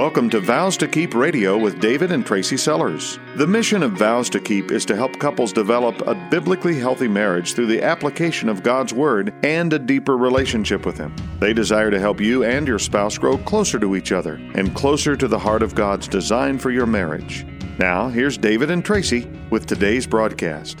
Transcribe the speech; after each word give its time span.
Welcome 0.00 0.30
to 0.30 0.40
Vows 0.40 0.78
to 0.78 0.88
Keep 0.88 1.14
Radio 1.14 1.58
with 1.58 1.78
David 1.78 2.10
and 2.10 2.24
Tracy 2.24 2.56
Sellers. 2.56 3.18
The 3.36 3.46
mission 3.46 3.82
of 3.82 3.92
Vows 3.92 4.30
to 4.30 4.40
Keep 4.40 4.70
is 4.70 4.86
to 4.86 4.96
help 4.96 5.18
couples 5.18 5.52
develop 5.52 6.00
a 6.06 6.14
biblically 6.30 6.78
healthy 6.78 7.06
marriage 7.06 7.52
through 7.52 7.66
the 7.66 7.82
application 7.82 8.48
of 8.48 8.62
God's 8.62 8.94
Word 8.94 9.34
and 9.44 9.70
a 9.74 9.78
deeper 9.78 10.16
relationship 10.16 10.86
with 10.86 10.96
Him. 10.96 11.14
They 11.38 11.52
desire 11.52 11.90
to 11.90 12.00
help 12.00 12.18
you 12.18 12.44
and 12.44 12.66
your 12.66 12.78
spouse 12.78 13.18
grow 13.18 13.36
closer 13.36 13.78
to 13.78 13.94
each 13.94 14.10
other 14.10 14.36
and 14.54 14.74
closer 14.74 15.16
to 15.16 15.28
the 15.28 15.38
heart 15.38 15.62
of 15.62 15.74
God's 15.74 16.08
design 16.08 16.56
for 16.58 16.70
your 16.70 16.86
marriage. 16.86 17.46
Now, 17.78 18.08
here's 18.08 18.38
David 18.38 18.70
and 18.70 18.82
Tracy 18.82 19.28
with 19.50 19.66
today's 19.66 20.06
broadcast. 20.06 20.78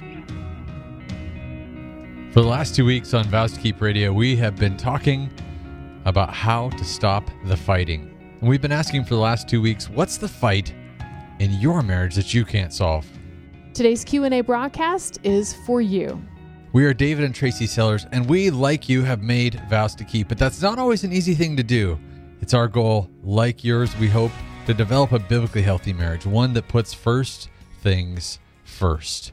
For 2.32 2.40
the 2.40 2.48
last 2.48 2.74
two 2.74 2.86
weeks 2.86 3.12
on 3.12 3.24
Vows 3.24 3.52
to 3.52 3.60
Keep 3.60 3.82
Radio, 3.82 4.14
we 4.14 4.34
have 4.36 4.56
been 4.56 4.78
talking 4.78 5.30
about 6.06 6.32
how 6.32 6.70
to 6.70 6.84
stop 6.86 7.28
the 7.44 7.56
fighting. 7.58 8.09
And 8.40 8.48
we've 8.48 8.62
been 8.62 8.72
asking 8.72 9.04
for 9.04 9.10
the 9.10 9.20
last 9.20 9.48
two 9.48 9.60
weeks, 9.60 9.90
what's 9.90 10.16
the 10.16 10.28
fight 10.28 10.72
in 11.40 11.52
your 11.60 11.82
marriage 11.82 12.14
that 12.14 12.32
you 12.32 12.46
can't 12.46 12.72
solve? 12.72 13.06
Today's 13.74 14.02
Q&A 14.02 14.40
broadcast 14.40 15.18
is 15.22 15.54
for 15.66 15.82
you. 15.82 16.20
We 16.72 16.86
are 16.86 16.94
David 16.94 17.26
and 17.26 17.34
Tracy 17.34 17.66
Sellers, 17.66 18.06
and 18.12 18.26
we, 18.26 18.48
like 18.48 18.88
you, 18.88 19.02
have 19.02 19.22
made 19.22 19.60
vows 19.68 19.94
to 19.96 20.04
keep, 20.04 20.28
but 20.28 20.38
that's 20.38 20.62
not 20.62 20.78
always 20.78 21.04
an 21.04 21.12
easy 21.12 21.34
thing 21.34 21.54
to 21.58 21.62
do. 21.62 21.98
It's 22.40 22.54
our 22.54 22.66
goal, 22.66 23.10
like 23.22 23.62
yours, 23.62 23.94
we 23.98 24.08
hope, 24.08 24.32
to 24.64 24.72
develop 24.72 25.12
a 25.12 25.18
biblically 25.18 25.62
healthy 25.62 25.92
marriage, 25.92 26.24
one 26.24 26.54
that 26.54 26.66
puts 26.66 26.94
first 26.94 27.50
things 27.82 28.38
first. 28.64 29.32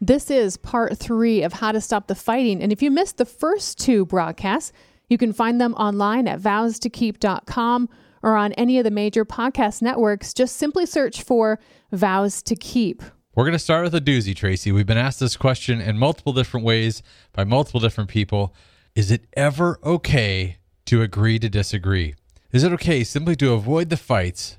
This 0.00 0.30
is 0.30 0.56
part 0.56 0.96
three 0.96 1.42
of 1.42 1.52
How 1.52 1.72
to 1.72 1.80
Stop 1.80 2.06
the 2.06 2.14
Fighting. 2.14 2.62
And 2.62 2.72
if 2.72 2.80
you 2.80 2.90
missed 2.90 3.18
the 3.18 3.26
first 3.26 3.78
two 3.78 4.06
broadcasts, 4.06 4.72
you 5.10 5.18
can 5.18 5.34
find 5.34 5.60
them 5.60 5.74
online 5.74 6.26
at 6.26 6.40
vowstokeep.com 6.40 7.90
or 8.24 8.36
on 8.36 8.54
any 8.54 8.78
of 8.78 8.84
the 8.84 8.90
major 8.90 9.24
podcast 9.26 9.82
networks, 9.82 10.32
just 10.32 10.56
simply 10.56 10.86
search 10.86 11.22
for 11.22 11.60
Vows 11.92 12.42
to 12.44 12.56
Keep. 12.56 13.02
We're 13.34 13.44
going 13.44 13.52
to 13.52 13.58
start 13.58 13.84
with 13.84 13.94
a 13.94 14.00
doozy, 14.00 14.34
Tracy. 14.34 14.72
We've 14.72 14.86
been 14.86 14.96
asked 14.96 15.20
this 15.20 15.36
question 15.36 15.80
in 15.80 15.98
multiple 15.98 16.32
different 16.32 16.64
ways 16.64 17.02
by 17.32 17.44
multiple 17.44 17.80
different 17.80 18.08
people. 18.08 18.54
Is 18.94 19.10
it 19.10 19.26
ever 19.34 19.78
okay 19.84 20.56
to 20.86 21.02
agree 21.02 21.38
to 21.38 21.50
disagree? 21.50 22.14
Is 22.50 22.64
it 22.64 22.72
okay 22.72 23.04
simply 23.04 23.36
to 23.36 23.52
avoid 23.52 23.90
the 23.90 23.96
fights 23.98 24.56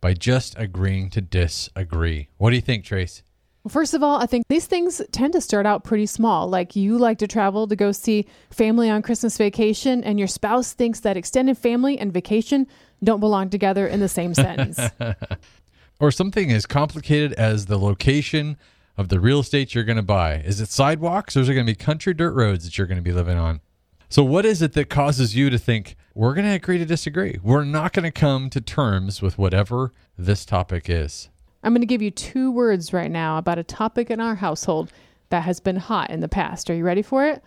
by 0.00 0.14
just 0.14 0.54
agreeing 0.56 1.10
to 1.10 1.20
disagree? 1.20 2.28
What 2.38 2.50
do 2.50 2.56
you 2.56 2.62
think, 2.62 2.84
Trace? 2.84 3.22
Well, 3.64 3.70
first 3.70 3.94
of 3.94 4.02
all, 4.02 4.20
I 4.20 4.26
think 4.26 4.44
these 4.48 4.66
things 4.66 5.00
tend 5.12 5.34
to 5.34 5.40
start 5.40 5.66
out 5.66 5.84
pretty 5.84 6.06
small. 6.06 6.48
Like 6.48 6.74
you 6.74 6.98
like 6.98 7.18
to 7.18 7.28
travel 7.28 7.68
to 7.68 7.76
go 7.76 7.92
see 7.92 8.26
family 8.50 8.90
on 8.90 9.02
Christmas 9.02 9.36
vacation, 9.38 10.02
and 10.02 10.18
your 10.18 10.26
spouse 10.26 10.72
thinks 10.72 11.00
that 11.00 11.16
extended 11.16 11.56
family 11.56 11.96
and 11.96 12.12
vacation 12.12 12.66
don't 13.04 13.20
belong 13.20 13.50
together 13.50 13.86
in 13.86 14.00
the 14.00 14.08
same 14.08 14.34
sentence. 14.34 14.80
or 16.00 16.10
something 16.10 16.50
as 16.50 16.66
complicated 16.66 17.32
as 17.34 17.66
the 17.66 17.78
location 17.78 18.56
of 18.96 19.08
the 19.08 19.20
real 19.20 19.38
estate 19.38 19.74
you're 19.74 19.84
going 19.84 19.96
to 19.96 20.02
buy. 20.02 20.34
Is 20.34 20.60
it 20.60 20.68
sidewalks 20.68 21.36
or 21.36 21.40
is 21.40 21.48
it 21.48 21.54
going 21.54 21.66
to 21.66 21.72
be 21.72 21.76
country 21.76 22.14
dirt 22.14 22.32
roads 22.32 22.64
that 22.64 22.76
you're 22.76 22.88
going 22.88 22.98
to 22.98 23.02
be 23.02 23.12
living 23.12 23.38
on? 23.38 23.60
So, 24.08 24.24
what 24.24 24.44
is 24.44 24.60
it 24.60 24.72
that 24.72 24.90
causes 24.90 25.36
you 25.36 25.48
to 25.48 25.58
think 25.58 25.96
we're 26.14 26.34
going 26.34 26.46
to 26.46 26.52
agree 26.52 26.78
to 26.78 26.84
disagree? 26.84 27.38
We're 27.42 27.64
not 27.64 27.92
going 27.92 28.02
to 28.02 28.10
come 28.10 28.50
to 28.50 28.60
terms 28.60 29.22
with 29.22 29.38
whatever 29.38 29.92
this 30.18 30.44
topic 30.44 30.90
is. 30.90 31.30
I'm 31.62 31.72
going 31.72 31.80
to 31.82 31.86
give 31.86 32.02
you 32.02 32.10
two 32.10 32.50
words 32.50 32.92
right 32.92 33.10
now 33.10 33.38
about 33.38 33.58
a 33.58 33.64
topic 33.64 34.10
in 34.10 34.20
our 34.20 34.34
household 34.36 34.92
that 35.30 35.44
has 35.44 35.60
been 35.60 35.76
hot 35.76 36.10
in 36.10 36.20
the 36.20 36.28
past. 36.28 36.68
Are 36.68 36.74
you 36.74 36.84
ready 36.84 37.02
for 37.02 37.24
it? 37.24 37.42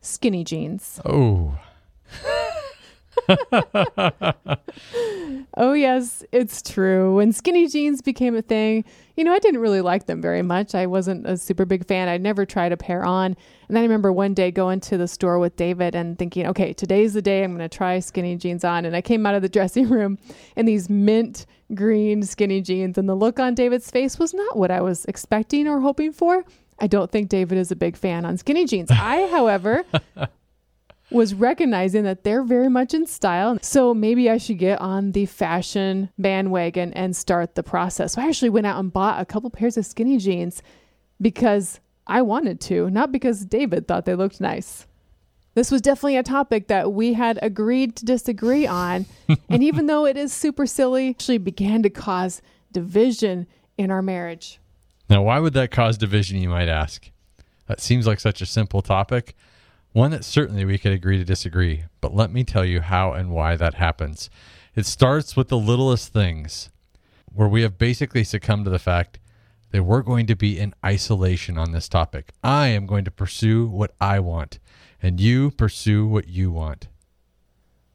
Skinny 0.00 0.44
jeans. 0.44 1.00
Oh. 1.04 1.58
oh, 5.56 5.72
yes, 5.72 6.24
it's 6.32 6.62
true. 6.62 7.16
When 7.16 7.32
skinny 7.32 7.68
jeans 7.68 8.02
became 8.02 8.34
a 8.34 8.42
thing, 8.42 8.84
you 9.16 9.24
know, 9.24 9.32
I 9.32 9.38
didn't 9.38 9.60
really 9.60 9.80
like 9.80 10.06
them 10.06 10.22
very 10.22 10.42
much. 10.42 10.74
I 10.74 10.86
wasn't 10.86 11.26
a 11.26 11.36
super 11.36 11.64
big 11.64 11.86
fan. 11.86 12.08
I'd 12.08 12.22
never 12.22 12.46
tried 12.46 12.72
a 12.72 12.76
pair 12.76 13.04
on. 13.04 13.36
And 13.68 13.76
then 13.76 13.78
I 13.78 13.82
remember 13.82 14.12
one 14.12 14.34
day 14.34 14.50
going 14.50 14.80
to 14.80 14.96
the 14.96 15.08
store 15.08 15.38
with 15.38 15.56
David 15.56 15.94
and 15.94 16.18
thinking, 16.18 16.46
okay, 16.46 16.72
today's 16.72 17.14
the 17.14 17.22
day 17.22 17.44
I'm 17.44 17.56
going 17.56 17.68
to 17.68 17.76
try 17.76 17.98
skinny 17.98 18.36
jeans 18.36 18.64
on. 18.64 18.84
And 18.84 18.96
I 18.96 19.02
came 19.02 19.26
out 19.26 19.34
of 19.34 19.42
the 19.42 19.48
dressing 19.58 19.88
room 19.88 20.18
in 20.56 20.66
these 20.66 20.88
mint 20.88 21.46
green 21.74 22.22
skinny 22.22 22.60
jeans, 22.60 22.96
and 22.96 23.08
the 23.08 23.14
look 23.14 23.38
on 23.38 23.54
David's 23.54 23.90
face 23.90 24.18
was 24.18 24.32
not 24.32 24.56
what 24.56 24.70
I 24.70 24.80
was 24.80 25.04
expecting 25.04 25.68
or 25.68 25.80
hoping 25.80 26.12
for. 26.12 26.44
I 26.78 26.86
don't 26.86 27.10
think 27.10 27.28
David 27.28 27.58
is 27.58 27.70
a 27.70 27.76
big 27.76 27.96
fan 27.96 28.24
on 28.24 28.36
skinny 28.36 28.64
jeans. 28.64 28.90
I, 28.90 29.26
however, 29.28 29.84
was 31.10 31.34
recognizing 31.34 32.04
that 32.04 32.24
they're 32.24 32.42
very 32.42 32.68
much 32.68 32.94
in 32.94 33.06
style. 33.06 33.58
So 33.62 33.94
maybe 33.94 34.28
I 34.28 34.38
should 34.38 34.58
get 34.58 34.80
on 34.80 35.12
the 35.12 35.26
fashion 35.26 36.10
bandwagon 36.18 36.92
and 36.92 37.16
start 37.16 37.54
the 37.54 37.62
process. 37.62 38.14
So 38.14 38.22
I 38.22 38.28
actually 38.28 38.50
went 38.50 38.66
out 38.66 38.78
and 38.78 38.92
bought 38.92 39.20
a 39.20 39.24
couple 39.24 39.50
pairs 39.50 39.76
of 39.76 39.86
skinny 39.86 40.18
jeans 40.18 40.62
because 41.20 41.80
I 42.06 42.22
wanted 42.22 42.60
to, 42.62 42.90
not 42.90 43.12
because 43.12 43.44
David 43.44 43.86
thought 43.86 44.04
they 44.04 44.14
looked 44.14 44.40
nice. 44.40 44.86
This 45.54 45.70
was 45.70 45.80
definitely 45.80 46.16
a 46.16 46.22
topic 46.22 46.68
that 46.68 46.92
we 46.92 47.14
had 47.14 47.38
agreed 47.42 47.96
to 47.96 48.04
disagree 48.04 48.66
on. 48.66 49.06
and 49.48 49.62
even 49.62 49.86
though 49.86 50.06
it 50.06 50.16
is 50.16 50.32
super 50.32 50.66
silly, 50.66 51.10
actually 51.10 51.38
began 51.38 51.82
to 51.82 51.90
cause 51.90 52.40
division 52.70 53.46
in 53.76 53.90
our 53.90 54.02
marriage. 54.02 54.60
Now, 55.10 55.22
why 55.22 55.38
would 55.38 55.54
that 55.54 55.70
cause 55.70 55.98
division, 55.98 56.38
you 56.38 56.48
might 56.48 56.68
ask? 56.68 57.10
That 57.66 57.80
seems 57.80 58.06
like 58.06 58.20
such 58.20 58.40
a 58.40 58.46
simple 58.46 58.82
topic. 58.82 59.34
One 59.92 60.10
that 60.10 60.24
certainly 60.24 60.64
we 60.64 60.78
could 60.78 60.92
agree 60.92 61.16
to 61.18 61.24
disagree, 61.24 61.84
but 62.00 62.14
let 62.14 62.30
me 62.30 62.44
tell 62.44 62.64
you 62.64 62.80
how 62.80 63.12
and 63.12 63.30
why 63.30 63.56
that 63.56 63.74
happens. 63.74 64.28
It 64.74 64.86
starts 64.86 65.36
with 65.36 65.48
the 65.48 65.58
littlest 65.58 66.12
things, 66.12 66.70
where 67.32 67.48
we 67.48 67.62
have 67.62 67.78
basically 67.78 68.22
succumbed 68.22 68.66
to 68.66 68.70
the 68.70 68.78
fact 68.78 69.18
that 69.70 69.82
we're 69.82 70.02
going 70.02 70.26
to 70.26 70.36
be 70.36 70.58
in 70.58 70.74
isolation 70.84 71.58
on 71.58 71.72
this 71.72 71.88
topic. 71.88 72.32
I 72.44 72.68
am 72.68 72.86
going 72.86 73.04
to 73.06 73.10
pursue 73.10 73.66
what 73.66 73.92
I 74.00 74.20
want, 74.20 74.58
and 75.02 75.20
you 75.20 75.50
pursue 75.50 76.06
what 76.06 76.28
you 76.28 76.50
want. 76.50 76.88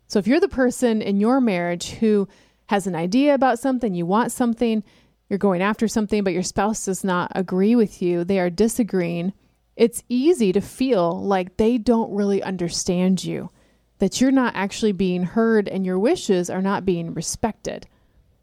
So 0.08 0.20
if 0.20 0.28
you're 0.28 0.40
the 0.40 0.48
person 0.48 1.02
in 1.02 1.20
your 1.20 1.42
marriage 1.42 1.92
who 1.92 2.28
has 2.68 2.88
an 2.88 2.96
idea 2.96 3.34
about 3.34 3.60
something, 3.60 3.94
you 3.94 4.06
want 4.06 4.32
something, 4.32 4.84
you're 5.30 5.40
going 5.40 5.62
after 5.62 5.88
something, 5.88 6.24
but 6.24 6.34
your 6.34 6.44
spouse 6.44 6.86
does 6.86 7.04
not 7.04 7.32
agree 7.36 7.76
with 7.76 8.02
you, 8.02 8.24
they 8.24 8.40
are 8.40 8.50
disagreeing 8.50 9.34
it's 9.76 10.04
easy 10.10 10.52
to 10.54 10.62
feel 10.62 11.20
like 11.20 11.58
they 11.58 11.78
don't 11.78 12.14
really 12.14 12.44
understand 12.44 13.24
you, 13.24 13.50
that 14.00 14.22
you're 14.22 14.32
not 14.32 14.56
actually 14.56 14.92
being 14.92 15.24
heard 15.24 15.68
and 15.68 15.86
your 15.86 16.00
wishes 16.00 16.50
are 16.50 16.62
not 16.62 16.86
being 16.86 17.14
respected. 17.14 17.88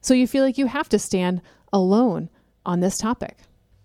So 0.00 0.14
you 0.14 0.26
feel 0.26 0.44
like 0.44 0.58
you 0.58 0.66
have 0.66 0.88
to 0.88 0.98
stand 0.98 1.42
alone 1.72 2.30
on 2.64 2.80
this 2.80 2.98
topic. 2.98 3.36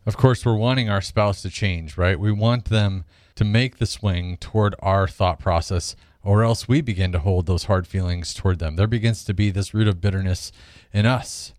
Of 0.06 0.18
course, 0.18 0.46
we're 0.46 0.56
wanting 0.56 0.90
our 0.90 1.02
spouse 1.02 1.42
to 1.42 1.50
change, 1.50 1.98
right? 1.98 2.20
We 2.20 2.32
want 2.32 2.66
them 2.66 3.06
to 3.36 3.44
make 3.44 3.78
the 3.78 3.86
swing 3.86 4.38
toward 4.38 4.76
our 4.80 5.08
thought 5.08 5.40
process, 5.40 5.96
or 6.24 6.44
else 6.44 6.68
we 6.68 6.82
begin 6.82 7.12
to 7.12 7.20
hold 7.20 7.46
those 7.46 7.66
hard 7.66 7.88
feelings 7.88 8.34
toward 8.34 8.60
them. 8.60 8.76
There 8.76 8.88
begins 8.88 9.24
to 9.26 9.34
be 9.34 9.52
this 9.52 9.74
root 9.74 9.88
of 9.88 10.02
bitterness 10.02 10.52
in 10.94 11.06
us. 11.06 11.54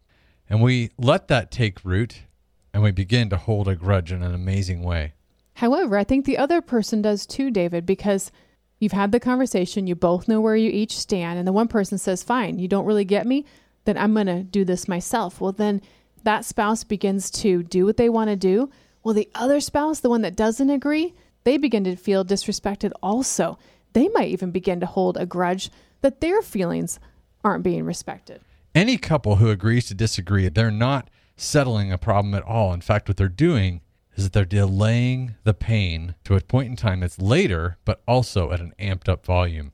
And 0.48 0.62
we 0.62 0.90
let 0.96 1.28
that 1.28 1.50
take 1.50 1.84
root 1.84 2.22
and 2.72 2.82
we 2.82 2.92
begin 2.92 3.30
to 3.30 3.36
hold 3.36 3.68
a 3.68 3.74
grudge 3.74 4.12
in 4.12 4.22
an 4.22 4.34
amazing 4.34 4.82
way. 4.82 5.14
However, 5.56 5.96
I 5.96 6.04
think 6.04 6.26
the 6.26 6.36
other 6.36 6.60
person 6.60 7.00
does 7.00 7.24
too, 7.24 7.50
David, 7.50 7.86
because 7.86 8.30
you've 8.78 8.92
had 8.92 9.10
the 9.10 9.18
conversation, 9.18 9.86
you 9.86 9.94
both 9.94 10.28
know 10.28 10.38
where 10.38 10.54
you 10.54 10.70
each 10.70 10.98
stand, 10.98 11.38
and 11.38 11.48
the 11.48 11.52
one 11.52 11.66
person 11.66 11.96
says, 11.96 12.22
Fine, 12.22 12.58
you 12.58 12.68
don't 12.68 12.84
really 12.84 13.06
get 13.06 13.26
me, 13.26 13.46
then 13.86 13.96
I'm 13.96 14.12
going 14.12 14.26
to 14.26 14.42
do 14.42 14.66
this 14.66 14.86
myself. 14.86 15.40
Well, 15.40 15.52
then 15.52 15.80
that 16.24 16.44
spouse 16.44 16.84
begins 16.84 17.30
to 17.30 17.62
do 17.62 17.86
what 17.86 17.96
they 17.96 18.10
want 18.10 18.28
to 18.28 18.36
do. 18.36 18.70
Well, 19.02 19.14
the 19.14 19.30
other 19.34 19.60
spouse, 19.60 20.00
the 20.00 20.10
one 20.10 20.20
that 20.22 20.36
doesn't 20.36 20.68
agree, 20.68 21.14
they 21.44 21.56
begin 21.56 21.84
to 21.84 21.96
feel 21.96 22.22
disrespected 22.22 22.92
also. 23.02 23.58
They 23.94 24.08
might 24.08 24.28
even 24.28 24.50
begin 24.50 24.80
to 24.80 24.86
hold 24.86 25.16
a 25.16 25.24
grudge 25.24 25.70
that 26.02 26.20
their 26.20 26.42
feelings 26.42 27.00
aren't 27.42 27.64
being 27.64 27.84
respected. 27.84 28.42
Any 28.74 28.98
couple 28.98 29.36
who 29.36 29.48
agrees 29.48 29.86
to 29.86 29.94
disagree, 29.94 30.50
they're 30.50 30.70
not 30.70 31.08
settling 31.34 31.92
a 31.92 31.96
problem 31.96 32.34
at 32.34 32.42
all. 32.42 32.74
In 32.74 32.82
fact, 32.82 33.08
what 33.08 33.16
they're 33.16 33.28
doing 33.30 33.80
is 34.16 34.24
that 34.24 34.32
they're 34.32 34.44
delaying 34.44 35.36
the 35.44 35.54
pain 35.54 36.14
to 36.24 36.34
a 36.34 36.40
point 36.40 36.70
in 36.70 36.76
time 36.76 37.00
that's 37.00 37.20
later, 37.20 37.76
but 37.84 38.02
also 38.08 38.50
at 38.50 38.60
an 38.60 38.72
amped 38.78 39.08
up 39.08 39.24
volume. 39.24 39.72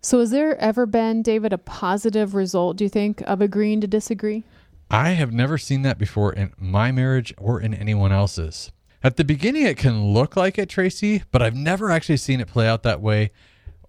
So, 0.00 0.18
has 0.18 0.30
there 0.30 0.58
ever 0.58 0.84
been, 0.84 1.22
David, 1.22 1.52
a 1.52 1.58
positive 1.58 2.34
result, 2.34 2.76
do 2.76 2.84
you 2.84 2.90
think, 2.90 3.22
of 3.22 3.40
agreeing 3.40 3.80
to 3.82 3.86
disagree? 3.86 4.42
I 4.90 5.10
have 5.10 5.32
never 5.32 5.58
seen 5.58 5.82
that 5.82 5.96
before 5.96 6.32
in 6.32 6.52
my 6.58 6.90
marriage 6.90 7.32
or 7.38 7.60
in 7.60 7.72
anyone 7.72 8.12
else's. 8.12 8.72
At 9.04 9.16
the 9.16 9.24
beginning, 9.24 9.62
it 9.62 9.76
can 9.76 10.12
look 10.12 10.36
like 10.36 10.58
it, 10.58 10.68
Tracy, 10.68 11.22
but 11.30 11.40
I've 11.40 11.54
never 11.54 11.90
actually 11.90 12.16
seen 12.16 12.40
it 12.40 12.48
play 12.48 12.68
out 12.68 12.82
that 12.82 13.00
way 13.00 13.30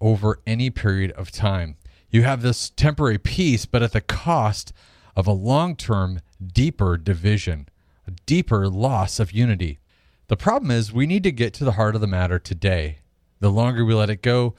over 0.00 0.40
any 0.46 0.70
period 0.70 1.10
of 1.12 1.30
time. 1.30 1.76
You 2.10 2.22
have 2.22 2.42
this 2.42 2.70
temporary 2.70 3.18
peace, 3.18 3.66
but 3.66 3.82
at 3.82 3.92
the 3.92 4.00
cost 4.00 4.72
of 5.16 5.26
a 5.26 5.32
long 5.32 5.76
term, 5.76 6.20
deeper 6.44 6.96
division, 6.96 7.68
a 8.06 8.12
deeper 8.26 8.68
loss 8.68 9.18
of 9.18 9.32
unity. 9.32 9.80
The 10.28 10.36
problem 10.36 10.70
is, 10.70 10.92
we 10.92 11.06
need 11.06 11.22
to 11.24 11.32
get 11.32 11.52
to 11.54 11.64
the 11.64 11.72
heart 11.72 11.94
of 11.94 12.00
the 12.00 12.06
matter 12.06 12.38
today. 12.38 12.98
The 13.40 13.50
longer 13.50 13.84
we 13.84 13.92
let 13.92 14.08
it 14.08 14.22
go, 14.22 14.54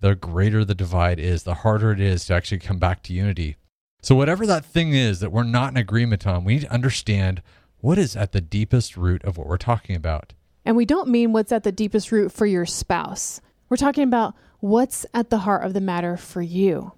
the 0.00 0.14
greater 0.14 0.64
the 0.64 0.74
divide 0.74 1.18
is, 1.18 1.42
the 1.42 1.56
harder 1.56 1.92
it 1.92 2.00
is 2.00 2.24
to 2.26 2.34
actually 2.34 2.60
come 2.60 2.78
back 2.78 3.02
to 3.04 3.12
unity. 3.12 3.56
So, 4.00 4.14
whatever 4.14 4.46
that 4.46 4.64
thing 4.64 4.94
is 4.94 5.20
that 5.20 5.30
we're 5.30 5.44
not 5.44 5.70
in 5.70 5.76
agreement 5.76 6.26
on, 6.26 6.44
we 6.44 6.54
need 6.54 6.62
to 6.62 6.72
understand 6.72 7.42
what 7.78 7.98
is 7.98 8.16
at 8.16 8.32
the 8.32 8.40
deepest 8.40 8.96
root 8.96 9.22
of 9.24 9.36
what 9.36 9.46
we're 9.46 9.58
talking 9.58 9.96
about. 9.96 10.32
And 10.64 10.76
we 10.76 10.86
don't 10.86 11.08
mean 11.08 11.32
what's 11.32 11.52
at 11.52 11.62
the 11.62 11.72
deepest 11.72 12.10
root 12.10 12.32
for 12.32 12.46
your 12.46 12.64
spouse. 12.64 13.40
We're 13.68 13.76
talking 13.76 14.04
about 14.04 14.34
what's 14.60 15.04
at 15.12 15.28
the 15.28 15.38
heart 15.38 15.64
of 15.64 15.74
the 15.74 15.80
matter 15.80 16.16
for 16.16 16.40
you. 16.40 16.92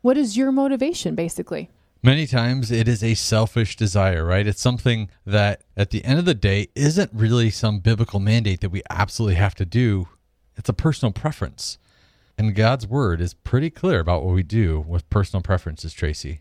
What 0.00 0.16
is 0.16 0.36
your 0.36 0.50
motivation, 0.50 1.14
basically? 1.14 1.70
Many 2.02 2.26
times 2.26 2.70
it 2.70 2.88
is 2.88 3.04
a 3.04 3.12
selfish 3.12 3.76
desire, 3.76 4.24
right? 4.24 4.46
It's 4.46 4.60
something 4.60 5.10
that 5.26 5.64
at 5.76 5.90
the 5.90 6.02
end 6.02 6.18
of 6.18 6.24
the 6.24 6.34
day 6.34 6.68
isn't 6.74 7.10
really 7.12 7.50
some 7.50 7.80
biblical 7.80 8.20
mandate 8.20 8.62
that 8.62 8.70
we 8.70 8.82
absolutely 8.88 9.34
have 9.34 9.54
to 9.56 9.66
do. 9.66 10.08
It's 10.56 10.70
a 10.70 10.72
personal 10.72 11.12
preference. 11.12 11.76
And 12.38 12.54
God's 12.54 12.86
word 12.86 13.20
is 13.20 13.34
pretty 13.34 13.68
clear 13.68 14.00
about 14.00 14.24
what 14.24 14.34
we 14.34 14.42
do 14.42 14.80
with 14.88 15.10
personal 15.10 15.42
preferences, 15.42 15.92
Tracy. 15.92 16.40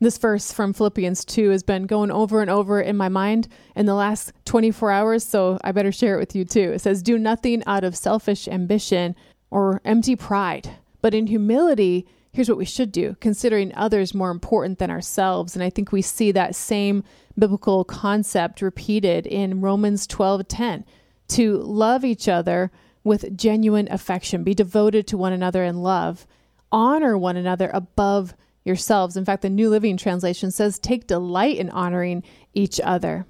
This 0.00 0.18
verse 0.18 0.50
from 0.50 0.72
Philippians 0.72 1.24
2 1.24 1.50
has 1.50 1.62
been 1.62 1.86
going 1.86 2.10
over 2.10 2.40
and 2.40 2.50
over 2.50 2.80
in 2.80 2.96
my 2.96 3.08
mind 3.08 3.46
in 3.76 3.86
the 3.86 3.94
last 3.94 4.32
24 4.44 4.90
hours, 4.90 5.24
so 5.24 5.60
I 5.62 5.70
better 5.70 5.92
share 5.92 6.16
it 6.16 6.18
with 6.18 6.34
you 6.34 6.44
too. 6.44 6.72
It 6.72 6.80
says, 6.80 7.00
Do 7.00 7.16
nothing 7.16 7.62
out 7.64 7.84
of 7.84 7.96
selfish 7.96 8.48
ambition 8.48 9.14
or 9.52 9.80
empty 9.84 10.16
pride, 10.16 10.68
but 11.00 11.14
in 11.14 11.28
humility, 11.28 12.08
here's 12.36 12.50
what 12.50 12.58
we 12.58 12.66
should 12.66 12.92
do, 12.92 13.16
considering 13.18 13.74
others 13.74 14.12
more 14.12 14.30
important 14.30 14.78
than 14.78 14.90
ourselves. 14.90 15.56
And 15.56 15.64
I 15.64 15.70
think 15.70 15.90
we 15.90 16.02
see 16.02 16.32
that 16.32 16.54
same 16.54 17.02
biblical 17.38 17.82
concept 17.82 18.60
repeated 18.60 19.26
in 19.26 19.62
Romans 19.62 20.06
12:10 20.06 20.84
to 21.28 21.56
love 21.56 22.04
each 22.04 22.28
other 22.28 22.70
with 23.02 23.34
genuine 23.38 23.88
affection, 23.90 24.44
be 24.44 24.52
devoted 24.52 25.06
to 25.06 25.16
one 25.16 25.32
another 25.32 25.64
in 25.64 25.78
love, 25.78 26.26
honor 26.70 27.16
one 27.16 27.38
another 27.38 27.70
above 27.72 28.34
yourselves. 28.64 29.16
In 29.16 29.24
fact, 29.24 29.40
the 29.40 29.48
New 29.48 29.70
Living 29.70 29.96
Translation 29.96 30.50
says, 30.50 30.78
take 30.78 31.06
delight 31.06 31.56
in 31.56 31.70
honoring 31.70 32.22
each 32.52 32.78
other. 32.84 33.24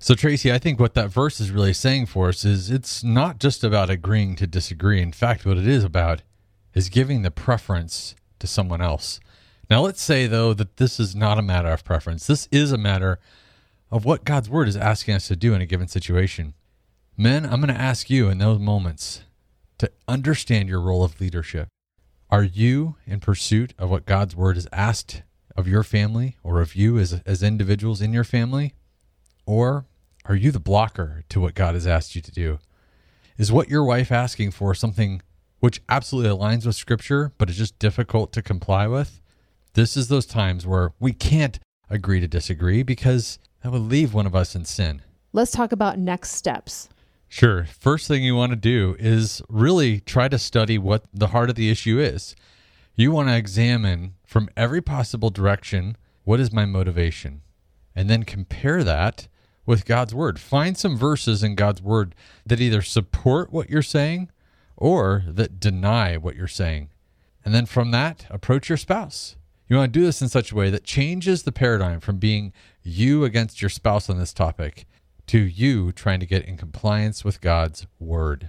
So, 0.00 0.14
Tracy, 0.14 0.52
I 0.52 0.58
think 0.58 0.80
what 0.80 0.94
that 0.94 1.10
verse 1.10 1.40
is 1.40 1.52
really 1.52 1.74
saying 1.74 2.06
for 2.06 2.28
us 2.28 2.44
is 2.44 2.70
it's 2.70 3.04
not 3.04 3.38
just 3.38 3.62
about 3.62 3.88
agreeing 3.88 4.34
to 4.36 4.46
disagree. 4.48 5.00
In 5.00 5.12
fact, 5.12 5.46
what 5.46 5.58
it 5.58 5.66
is 5.68 5.84
about 5.84 6.22
is 6.74 6.88
giving 6.88 7.22
the 7.22 7.30
preference 7.30 8.16
to 8.40 8.46
someone 8.46 8.80
else. 8.80 9.20
Now, 9.70 9.82
let's 9.82 10.02
say, 10.02 10.26
though, 10.26 10.54
that 10.54 10.78
this 10.78 10.98
is 10.98 11.14
not 11.14 11.38
a 11.38 11.42
matter 11.42 11.68
of 11.68 11.84
preference. 11.84 12.26
This 12.26 12.48
is 12.50 12.72
a 12.72 12.78
matter 12.78 13.18
of 13.90 14.04
what 14.04 14.24
God's 14.24 14.48
word 14.48 14.68
is 14.68 14.76
asking 14.76 15.14
us 15.14 15.28
to 15.28 15.36
do 15.36 15.54
in 15.54 15.60
a 15.60 15.66
given 15.66 15.88
situation. 15.88 16.54
Men, 17.16 17.44
I'm 17.44 17.60
going 17.60 17.74
to 17.74 17.80
ask 17.80 18.08
you 18.08 18.28
in 18.28 18.38
those 18.38 18.58
moments 18.58 19.22
to 19.78 19.90
understand 20.06 20.68
your 20.68 20.80
role 20.80 21.04
of 21.04 21.20
leadership. 21.20 21.68
Are 22.30 22.42
you 22.42 22.96
in 23.06 23.20
pursuit 23.20 23.74
of 23.78 23.90
what 23.90 24.06
God's 24.06 24.36
word 24.36 24.56
has 24.56 24.68
asked 24.72 25.22
of 25.56 25.66
your 25.66 25.82
family 25.82 26.36
or 26.42 26.60
of 26.60 26.74
you 26.74 26.98
as, 26.98 27.20
as 27.26 27.42
individuals 27.42 28.00
in 28.00 28.12
your 28.12 28.24
family? 28.24 28.74
Or 29.46 29.86
are 30.26 30.36
you 30.36 30.50
the 30.50 30.60
blocker 30.60 31.24
to 31.30 31.40
what 31.40 31.54
God 31.54 31.74
has 31.74 31.86
asked 31.86 32.14
you 32.14 32.20
to 32.20 32.30
do? 32.30 32.58
Is 33.38 33.50
what 33.50 33.68
your 33.68 33.84
wife 33.84 34.12
asking 34.12 34.50
for 34.50 34.74
something 34.74 35.22
which 35.60 35.82
absolutely 35.88 36.30
aligns 36.30 36.66
with 36.66 36.76
Scripture, 36.76 37.32
but 37.38 37.50
is 37.50 37.56
just 37.56 37.78
difficult 37.78 38.32
to 38.32 38.42
comply 38.42 38.86
with? 38.86 39.20
This 39.74 39.96
is 39.96 40.08
those 40.08 40.26
times 40.26 40.66
where 40.66 40.92
we 40.98 41.12
can't 41.12 41.58
agree 41.90 42.20
to 42.20 42.28
disagree 42.28 42.82
because 42.82 43.38
that 43.62 43.72
would 43.72 43.82
leave 43.82 44.14
one 44.14 44.26
of 44.26 44.34
us 44.34 44.54
in 44.54 44.64
sin. 44.64 45.02
Let's 45.32 45.52
talk 45.52 45.72
about 45.72 45.98
next 45.98 46.32
steps. 46.32 46.88
Sure. 47.28 47.64
First 47.64 48.08
thing 48.08 48.24
you 48.24 48.34
want 48.34 48.50
to 48.50 48.56
do 48.56 48.96
is 48.98 49.42
really 49.48 50.00
try 50.00 50.28
to 50.28 50.38
study 50.38 50.78
what 50.78 51.04
the 51.12 51.28
heart 51.28 51.50
of 51.50 51.56
the 51.56 51.70
issue 51.70 51.98
is. 52.00 52.34
You 52.94 53.12
want 53.12 53.28
to 53.28 53.36
examine 53.36 54.14
from 54.24 54.48
every 54.56 54.80
possible 54.80 55.30
direction 55.30 55.96
what 56.24 56.40
is 56.40 56.52
my 56.52 56.64
motivation? 56.64 57.42
And 57.94 58.08
then 58.08 58.22
compare 58.22 58.84
that 58.84 59.28
with 59.64 59.84
God's 59.84 60.14
word. 60.14 60.38
Find 60.38 60.76
some 60.76 60.96
verses 60.96 61.42
in 61.42 61.54
God's 61.54 61.82
word 61.82 62.14
that 62.46 62.60
either 62.60 62.82
support 62.82 63.52
what 63.52 63.70
you're 63.70 63.82
saying 63.82 64.30
or 64.78 65.24
that 65.26 65.60
deny 65.60 66.16
what 66.16 66.36
you're 66.36 66.46
saying. 66.46 66.88
And 67.44 67.54
then 67.54 67.66
from 67.66 67.90
that, 67.90 68.26
approach 68.30 68.68
your 68.68 68.78
spouse. 68.78 69.36
You 69.68 69.76
want 69.76 69.92
to 69.92 69.98
do 69.98 70.06
this 70.06 70.22
in 70.22 70.28
such 70.28 70.52
a 70.52 70.54
way 70.54 70.70
that 70.70 70.84
changes 70.84 71.42
the 71.42 71.52
paradigm 71.52 72.00
from 72.00 72.16
being 72.16 72.54
you 72.82 73.24
against 73.24 73.60
your 73.60 73.68
spouse 73.68 74.08
on 74.08 74.18
this 74.18 74.32
topic 74.32 74.86
to 75.26 75.38
you 75.38 75.92
trying 75.92 76.20
to 76.20 76.26
get 76.26 76.46
in 76.46 76.56
compliance 76.56 77.22
with 77.22 77.42
God's 77.42 77.86
word. 77.98 78.48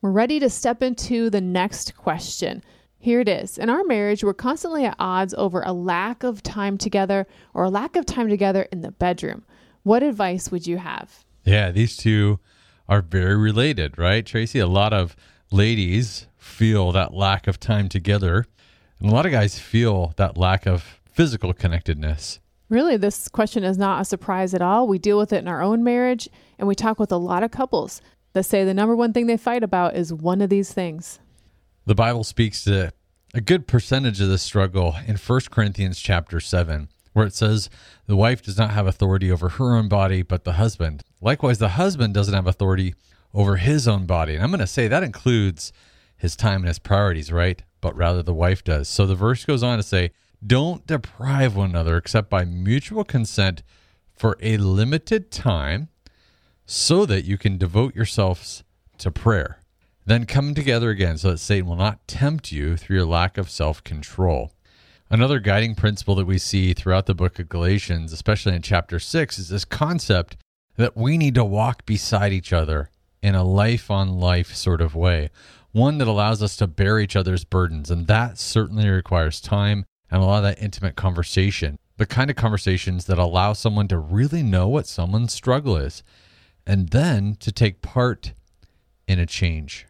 We're 0.00 0.10
ready 0.10 0.40
to 0.40 0.50
step 0.50 0.82
into 0.82 1.30
the 1.30 1.40
next 1.40 1.96
question. 1.96 2.64
Here 2.98 3.20
it 3.20 3.28
is. 3.28 3.56
In 3.56 3.70
our 3.70 3.84
marriage, 3.84 4.24
we're 4.24 4.34
constantly 4.34 4.84
at 4.84 4.96
odds 4.98 5.34
over 5.34 5.62
a 5.62 5.72
lack 5.72 6.24
of 6.24 6.42
time 6.42 6.76
together 6.76 7.26
or 7.54 7.64
a 7.64 7.70
lack 7.70 7.94
of 7.94 8.06
time 8.06 8.28
together 8.28 8.66
in 8.72 8.80
the 8.80 8.90
bedroom. 8.90 9.44
What 9.84 10.02
advice 10.02 10.50
would 10.50 10.66
you 10.66 10.78
have? 10.78 11.24
Yeah, 11.44 11.70
these 11.70 11.96
two 11.96 12.40
are 12.88 13.02
very 13.02 13.36
related, 13.36 13.98
right, 13.98 14.26
Tracy? 14.26 14.58
A 14.58 14.66
lot 14.66 14.92
of 14.92 15.14
ladies 15.52 16.26
feel 16.36 16.92
that 16.92 17.14
lack 17.14 17.46
of 17.46 17.60
time 17.60 17.88
together, 17.88 18.46
and 18.98 19.10
a 19.10 19.12
lot 19.14 19.26
of 19.26 19.32
guys 19.32 19.58
feel 19.58 20.14
that 20.16 20.36
lack 20.36 20.66
of 20.66 21.00
physical 21.10 21.52
connectedness. 21.52 22.40
Really, 22.68 22.96
this 22.96 23.28
question 23.28 23.64
is 23.64 23.76
not 23.76 24.00
a 24.00 24.04
surprise 24.04 24.54
at 24.54 24.62
all. 24.62 24.88
We 24.88 24.98
deal 24.98 25.18
with 25.18 25.32
it 25.32 25.38
in 25.38 25.48
our 25.48 25.62
own 25.62 25.84
marriage, 25.84 26.28
and 26.58 26.66
we 26.66 26.74
talk 26.74 26.98
with 26.98 27.12
a 27.12 27.16
lot 27.16 27.42
of 27.42 27.50
couples 27.50 28.00
that 28.32 28.44
say 28.44 28.64
the 28.64 28.72
number 28.72 28.96
one 28.96 29.12
thing 29.12 29.26
they 29.26 29.36
fight 29.36 29.62
about 29.62 29.94
is 29.94 30.12
one 30.12 30.40
of 30.40 30.48
these 30.48 30.72
things. 30.72 31.18
The 31.84 31.94
Bible 31.94 32.24
speaks 32.24 32.64
to 32.64 32.92
a 33.34 33.40
good 33.40 33.66
percentage 33.66 34.20
of 34.20 34.28
this 34.28 34.42
struggle 34.42 34.96
in 35.06 35.16
1 35.16 35.40
Corinthians 35.50 35.98
chapter 35.98 36.40
7, 36.40 36.88
where 37.12 37.26
it 37.26 37.34
says, 37.34 37.68
The 38.06 38.16
wife 38.16 38.42
does 38.42 38.56
not 38.56 38.70
have 38.70 38.86
authority 38.86 39.30
over 39.30 39.50
her 39.50 39.74
own 39.76 39.88
body, 39.88 40.22
but 40.22 40.44
the 40.44 40.52
husband. 40.52 41.02
Likewise, 41.20 41.58
the 41.58 41.70
husband 41.70 42.14
doesn't 42.14 42.34
have 42.34 42.46
authority 42.46 42.94
over 43.34 43.56
his 43.56 43.88
own 43.88 44.06
body. 44.06 44.34
And 44.34 44.42
I'm 44.42 44.50
going 44.50 44.60
to 44.60 44.66
say 44.66 44.88
that 44.88 45.02
includes 45.02 45.72
his 46.16 46.36
time 46.36 46.60
and 46.60 46.68
his 46.68 46.78
priorities, 46.78 47.32
right? 47.32 47.62
But 47.80 47.96
rather 47.96 48.22
the 48.22 48.34
wife 48.34 48.62
does. 48.62 48.88
So 48.88 49.06
the 49.06 49.14
verse 49.14 49.44
goes 49.44 49.62
on 49.62 49.78
to 49.78 49.82
say, 49.82 50.12
don't 50.44 50.86
deprive 50.86 51.56
one 51.56 51.70
another 51.70 51.96
except 51.96 52.28
by 52.28 52.44
mutual 52.44 53.04
consent 53.04 53.62
for 54.12 54.36
a 54.40 54.56
limited 54.56 55.30
time 55.30 55.88
so 56.66 57.06
that 57.06 57.24
you 57.24 57.38
can 57.38 57.58
devote 57.58 57.94
yourselves 57.94 58.64
to 58.98 59.10
prayer. 59.10 59.62
Then 60.04 60.26
come 60.26 60.54
together 60.54 60.90
again 60.90 61.18
so 61.18 61.30
that 61.30 61.38
Satan 61.38 61.68
will 61.68 61.76
not 61.76 62.06
tempt 62.08 62.50
you 62.50 62.76
through 62.76 62.96
your 62.96 63.06
lack 63.06 63.38
of 63.38 63.50
self 63.50 63.82
control. 63.84 64.52
Another 65.10 65.40
guiding 65.40 65.74
principle 65.74 66.14
that 66.14 66.26
we 66.26 66.38
see 66.38 66.72
throughout 66.72 67.06
the 67.06 67.14
book 67.14 67.38
of 67.38 67.48
Galatians, 67.48 68.12
especially 68.12 68.54
in 68.54 68.62
chapter 68.62 68.98
6, 68.98 69.38
is 69.38 69.48
this 69.48 69.64
concept 69.64 70.36
that 70.76 70.96
we 70.96 71.18
need 71.18 71.34
to 71.34 71.44
walk 71.44 71.84
beside 71.84 72.32
each 72.32 72.52
other 72.52 72.90
in 73.22 73.34
a 73.34 73.44
life 73.44 73.90
on 73.90 74.18
life 74.18 74.54
sort 74.54 74.80
of 74.80 74.94
way, 74.94 75.30
one 75.70 75.98
that 75.98 76.08
allows 76.08 76.42
us 76.42 76.56
to 76.56 76.66
bear 76.66 76.98
each 76.98 77.16
other's 77.16 77.44
burdens. 77.44 77.90
And 77.90 78.06
that 78.06 78.38
certainly 78.38 78.88
requires 78.88 79.40
time 79.40 79.84
and 80.10 80.22
a 80.22 80.26
lot 80.26 80.38
of 80.38 80.42
that 80.42 80.62
intimate 80.62 80.96
conversation, 80.96 81.78
the 81.96 82.06
kind 82.06 82.28
of 82.28 82.36
conversations 82.36 83.06
that 83.06 83.18
allow 83.18 83.54
someone 83.54 83.88
to 83.88 83.98
really 83.98 84.42
know 84.42 84.68
what 84.68 84.86
someone's 84.86 85.32
struggle 85.32 85.76
is, 85.76 86.02
and 86.66 86.90
then 86.90 87.36
to 87.40 87.50
take 87.50 87.80
part 87.80 88.34
in 89.08 89.18
a 89.18 89.26
change. 89.26 89.86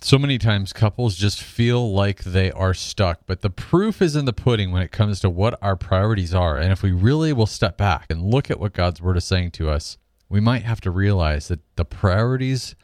So 0.00 0.18
many 0.18 0.38
times 0.38 0.72
couples 0.72 1.16
just 1.16 1.42
feel 1.42 1.92
like 1.92 2.22
they 2.22 2.52
are 2.52 2.74
stuck, 2.74 3.20
but 3.26 3.40
the 3.40 3.50
proof 3.50 4.00
is 4.00 4.14
in 4.14 4.24
the 4.24 4.32
pudding 4.32 4.70
when 4.70 4.82
it 4.82 4.92
comes 4.92 5.20
to 5.20 5.30
what 5.30 5.58
our 5.62 5.76
priorities 5.76 6.34
are. 6.34 6.56
And 6.56 6.70
if 6.70 6.82
we 6.82 6.92
really 6.92 7.32
will 7.32 7.46
step 7.46 7.76
back 7.76 8.06
and 8.08 8.30
look 8.30 8.50
at 8.50 8.60
what 8.60 8.72
God's 8.72 9.02
word 9.02 9.16
is 9.16 9.24
saying 9.24 9.52
to 9.52 9.68
us, 9.68 9.98
we 10.28 10.40
might 10.40 10.62
have 10.62 10.80
to 10.82 10.90
realize 10.90 11.48
that 11.48 11.60
the 11.76 11.84
priorities 11.84 12.74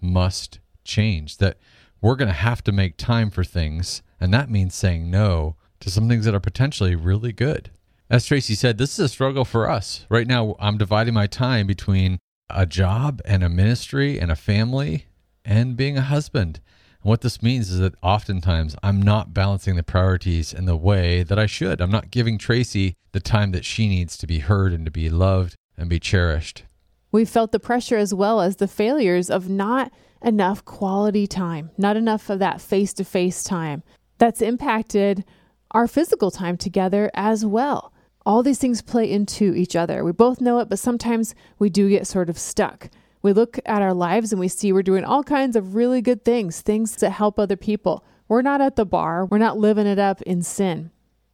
must 0.00 0.60
change, 0.84 1.38
that 1.38 1.58
we're 2.00 2.16
going 2.16 2.28
to 2.28 2.34
have 2.34 2.62
to 2.64 2.72
make 2.72 2.96
time 2.96 3.30
for 3.30 3.44
things. 3.44 4.02
And 4.20 4.32
that 4.34 4.50
means 4.50 4.74
saying 4.74 5.10
no 5.10 5.56
to 5.80 5.90
some 5.90 6.08
things 6.08 6.24
that 6.24 6.34
are 6.34 6.40
potentially 6.40 6.94
really 6.94 7.32
good. 7.32 7.70
As 8.10 8.26
Tracy 8.26 8.54
said, 8.54 8.78
this 8.78 8.98
is 8.98 9.06
a 9.06 9.08
struggle 9.08 9.44
for 9.44 9.70
us. 9.70 10.06
Right 10.08 10.26
now, 10.26 10.54
I'm 10.60 10.78
dividing 10.78 11.14
my 11.14 11.26
time 11.26 11.66
between 11.66 12.18
a 12.50 12.66
job 12.66 13.22
and 13.24 13.42
a 13.42 13.48
ministry 13.48 14.18
and 14.18 14.30
a 14.30 14.36
family 14.36 15.06
and 15.44 15.76
being 15.76 15.96
a 15.96 16.02
husband. 16.02 16.60
And 17.02 17.08
what 17.08 17.22
this 17.22 17.42
means 17.42 17.70
is 17.70 17.78
that 17.78 17.94
oftentimes 18.02 18.76
I'm 18.82 19.00
not 19.00 19.32
balancing 19.32 19.76
the 19.76 19.82
priorities 19.82 20.52
in 20.52 20.66
the 20.66 20.76
way 20.76 21.22
that 21.22 21.38
I 21.38 21.46
should. 21.46 21.80
I'm 21.80 21.90
not 21.90 22.10
giving 22.10 22.38
Tracy 22.38 22.94
the 23.12 23.20
time 23.20 23.52
that 23.52 23.64
she 23.64 23.88
needs 23.88 24.16
to 24.18 24.26
be 24.26 24.40
heard 24.40 24.72
and 24.72 24.84
to 24.84 24.90
be 24.90 25.08
loved 25.08 25.56
and 25.76 25.88
be 25.88 25.98
cherished. 25.98 26.64
We 27.12 27.26
felt 27.26 27.52
the 27.52 27.60
pressure 27.60 27.98
as 27.98 28.14
well 28.14 28.40
as 28.40 28.56
the 28.56 28.66
failures 28.66 29.30
of 29.30 29.48
not 29.48 29.92
enough 30.22 30.64
quality 30.64 31.26
time, 31.26 31.70
not 31.76 31.96
enough 31.96 32.30
of 32.30 32.38
that 32.38 32.60
face 32.60 32.92
to 32.94 33.04
face 33.04 33.44
time. 33.44 33.82
That's 34.18 34.40
impacted 34.40 35.24
our 35.72 35.86
physical 35.86 36.30
time 36.30 36.56
together 36.56 37.10
as 37.14 37.44
well. 37.44 37.92
All 38.24 38.42
these 38.42 38.58
things 38.58 38.82
play 38.82 39.10
into 39.10 39.54
each 39.54 39.76
other. 39.76 40.04
We 40.04 40.12
both 40.12 40.40
know 40.40 40.58
it, 40.60 40.68
but 40.68 40.78
sometimes 40.78 41.34
we 41.58 41.68
do 41.68 41.88
get 41.88 42.06
sort 42.06 42.30
of 42.30 42.38
stuck. 42.38 42.88
We 43.20 43.32
look 43.32 43.58
at 43.66 43.82
our 43.82 43.94
lives 43.94 44.32
and 44.32 44.40
we 44.40 44.48
see 44.48 44.72
we're 44.72 44.82
doing 44.82 45.04
all 45.04 45.22
kinds 45.22 45.56
of 45.56 45.74
really 45.74 46.00
good 46.00 46.24
things, 46.24 46.60
things 46.60 46.96
that 46.96 47.10
help 47.10 47.38
other 47.38 47.56
people. 47.56 48.04
We're 48.28 48.42
not 48.42 48.60
at 48.60 48.76
the 48.76 48.86
bar, 48.86 49.26
we're 49.26 49.38
not 49.38 49.58
living 49.58 49.86
it 49.86 49.98
up 49.98 50.22
in 50.22 50.42
sin. 50.42 50.90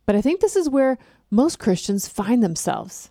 But 0.07 0.17
I 0.17 0.23
think 0.23 0.41
this 0.41 0.57
is 0.57 0.69
where 0.69 0.99
most 1.31 1.59
Christians 1.59 2.09
find 2.09 2.43
themselves. 2.43 3.11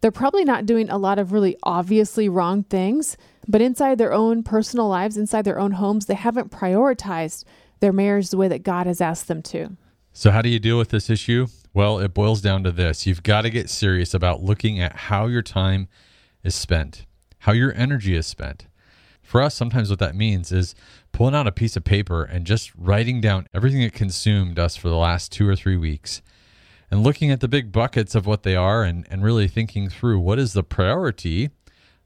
They're 0.00 0.10
probably 0.10 0.44
not 0.44 0.66
doing 0.66 0.88
a 0.90 0.98
lot 0.98 1.18
of 1.18 1.32
really 1.32 1.56
obviously 1.62 2.28
wrong 2.28 2.64
things, 2.64 3.16
but 3.48 3.60
inside 3.60 3.98
their 3.98 4.12
own 4.12 4.42
personal 4.42 4.88
lives, 4.88 5.16
inside 5.16 5.42
their 5.42 5.58
own 5.58 5.72
homes, 5.72 6.06
they 6.06 6.14
haven't 6.14 6.50
prioritized 6.50 7.44
their 7.80 7.92
marriage 7.92 8.30
the 8.30 8.36
way 8.36 8.48
that 8.48 8.62
God 8.62 8.86
has 8.86 9.00
asked 9.00 9.28
them 9.28 9.42
to. 9.42 9.76
So, 10.12 10.30
how 10.30 10.42
do 10.42 10.48
you 10.48 10.58
deal 10.58 10.78
with 10.78 10.88
this 10.90 11.10
issue? 11.10 11.46
Well, 11.74 11.98
it 11.98 12.14
boils 12.14 12.40
down 12.40 12.62
to 12.64 12.72
this 12.72 13.06
you've 13.06 13.22
got 13.22 13.42
to 13.42 13.50
get 13.50 13.68
serious 13.68 14.14
about 14.14 14.42
looking 14.42 14.80
at 14.80 14.96
how 14.96 15.26
your 15.26 15.42
time 15.42 15.88
is 16.42 16.54
spent, 16.54 17.04
how 17.40 17.52
your 17.52 17.74
energy 17.74 18.16
is 18.16 18.26
spent. 18.26 18.66
For 19.22 19.42
us, 19.42 19.54
sometimes 19.54 19.90
what 19.90 19.98
that 19.98 20.14
means 20.14 20.52
is 20.52 20.74
pulling 21.12 21.34
out 21.34 21.48
a 21.48 21.52
piece 21.52 21.76
of 21.76 21.84
paper 21.84 22.22
and 22.22 22.46
just 22.46 22.72
writing 22.76 23.20
down 23.20 23.48
everything 23.52 23.80
that 23.82 23.92
consumed 23.92 24.58
us 24.58 24.76
for 24.76 24.88
the 24.88 24.96
last 24.96 25.32
two 25.32 25.48
or 25.48 25.56
three 25.56 25.76
weeks 25.76 26.22
and 26.90 27.02
looking 27.02 27.30
at 27.30 27.40
the 27.40 27.48
big 27.48 27.72
buckets 27.72 28.14
of 28.14 28.26
what 28.26 28.42
they 28.42 28.56
are 28.56 28.82
and, 28.82 29.06
and 29.10 29.24
really 29.24 29.48
thinking 29.48 29.88
through 29.88 30.20
what 30.20 30.38
is 30.38 30.52
the 30.52 30.62
priority 30.62 31.50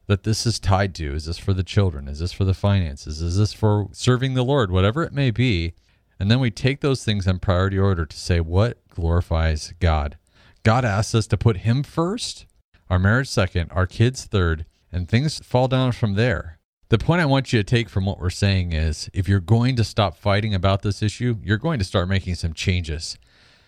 that 0.06 0.24
this 0.24 0.46
is 0.46 0.58
tied 0.58 0.94
to. 0.96 1.14
Is 1.14 1.26
this 1.26 1.38
for 1.38 1.52
the 1.52 1.62
children? 1.62 2.08
Is 2.08 2.18
this 2.18 2.32
for 2.32 2.44
the 2.44 2.54
finances? 2.54 3.22
Is 3.22 3.36
this 3.36 3.52
for 3.52 3.88
serving 3.92 4.34
the 4.34 4.42
Lord? 4.42 4.70
Whatever 4.70 5.02
it 5.02 5.12
may 5.12 5.30
be. 5.30 5.74
And 6.18 6.30
then 6.30 6.40
we 6.40 6.50
take 6.50 6.80
those 6.80 7.04
things 7.04 7.26
in 7.26 7.38
priority 7.38 7.78
order 7.78 8.04
to 8.04 8.16
say 8.16 8.40
what 8.40 8.86
glorifies 8.88 9.72
God. 9.80 10.18
God 10.62 10.84
asks 10.84 11.14
us 11.14 11.26
to 11.28 11.38
put 11.38 11.58
Him 11.58 11.82
first, 11.82 12.44
our 12.90 12.98
marriage 12.98 13.28
second, 13.28 13.70
our 13.72 13.86
kids 13.86 14.24
third, 14.24 14.66
and 14.92 15.08
things 15.08 15.38
fall 15.38 15.68
down 15.68 15.92
from 15.92 16.14
there. 16.14 16.58
The 16.90 16.98
point 16.98 17.22
I 17.22 17.26
want 17.26 17.52
you 17.52 17.60
to 17.60 17.64
take 17.64 17.88
from 17.88 18.04
what 18.04 18.18
we're 18.18 18.30
saying 18.30 18.72
is 18.72 19.08
if 19.14 19.28
you're 19.28 19.38
going 19.38 19.76
to 19.76 19.84
stop 19.84 20.16
fighting 20.16 20.54
about 20.54 20.82
this 20.82 21.02
issue, 21.02 21.36
you're 21.42 21.56
going 21.56 21.78
to 21.78 21.84
start 21.84 22.08
making 22.08 22.34
some 22.34 22.52
changes. 22.52 23.16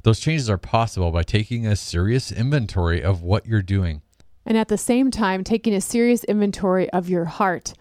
Those 0.02 0.18
changes 0.18 0.50
are 0.50 0.58
possible 0.58 1.10
by 1.10 1.22
taking 1.22 1.66
a 1.66 1.76
serious 1.76 2.32
inventory 2.32 3.02
of 3.02 3.22
what 3.22 3.46
you're 3.46 3.62
doing. 3.62 4.02
And 4.44 4.58
at 4.58 4.68
the 4.68 4.78
same 4.78 5.10
time, 5.10 5.44
taking 5.44 5.74
a 5.74 5.80
serious 5.80 6.24
inventory 6.24 6.90
of 6.90 7.08
your 7.08 7.26
heart. 7.26 7.74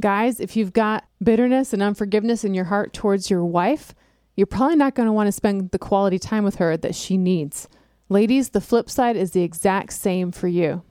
Guys, 0.00 0.38
if 0.38 0.56
you've 0.56 0.72
got 0.72 1.04
bitterness 1.22 1.72
and 1.72 1.82
unforgiveness 1.82 2.44
in 2.44 2.54
your 2.54 2.64
heart 2.64 2.92
towards 2.92 3.30
your 3.30 3.44
wife, 3.44 3.94
you're 4.36 4.46
probably 4.46 4.76
not 4.76 4.94
going 4.94 5.06
to 5.06 5.12
want 5.12 5.26
to 5.26 5.32
spend 5.32 5.70
the 5.70 5.78
quality 5.78 6.18
time 6.18 6.44
with 6.44 6.56
her 6.56 6.76
that 6.76 6.94
she 6.94 7.16
needs. 7.16 7.68
Ladies, 8.08 8.50
the 8.50 8.60
flip 8.60 8.88
side 8.90 9.16
is 9.16 9.32
the 9.32 9.42
exact 9.42 9.92
same 9.92 10.30
for 10.30 10.48
you. 10.48 10.82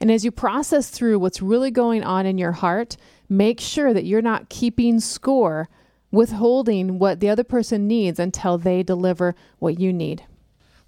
And 0.00 0.10
as 0.10 0.24
you 0.24 0.30
process 0.30 0.90
through 0.90 1.18
what's 1.18 1.42
really 1.42 1.72
going 1.72 2.04
on 2.04 2.26
in 2.26 2.38
your 2.38 2.52
heart, 2.52 2.96
make 3.28 3.58
sure 3.58 3.92
that 3.92 4.04
you're 4.04 4.22
not 4.22 4.48
keeping 4.48 5.00
score, 5.00 5.68
withholding 6.10 6.98
what 6.98 7.20
the 7.20 7.28
other 7.28 7.44
person 7.44 7.86
needs 7.86 8.18
until 8.18 8.58
they 8.58 8.82
deliver 8.82 9.34
what 9.58 9.78
you 9.78 9.92
need. 9.92 10.24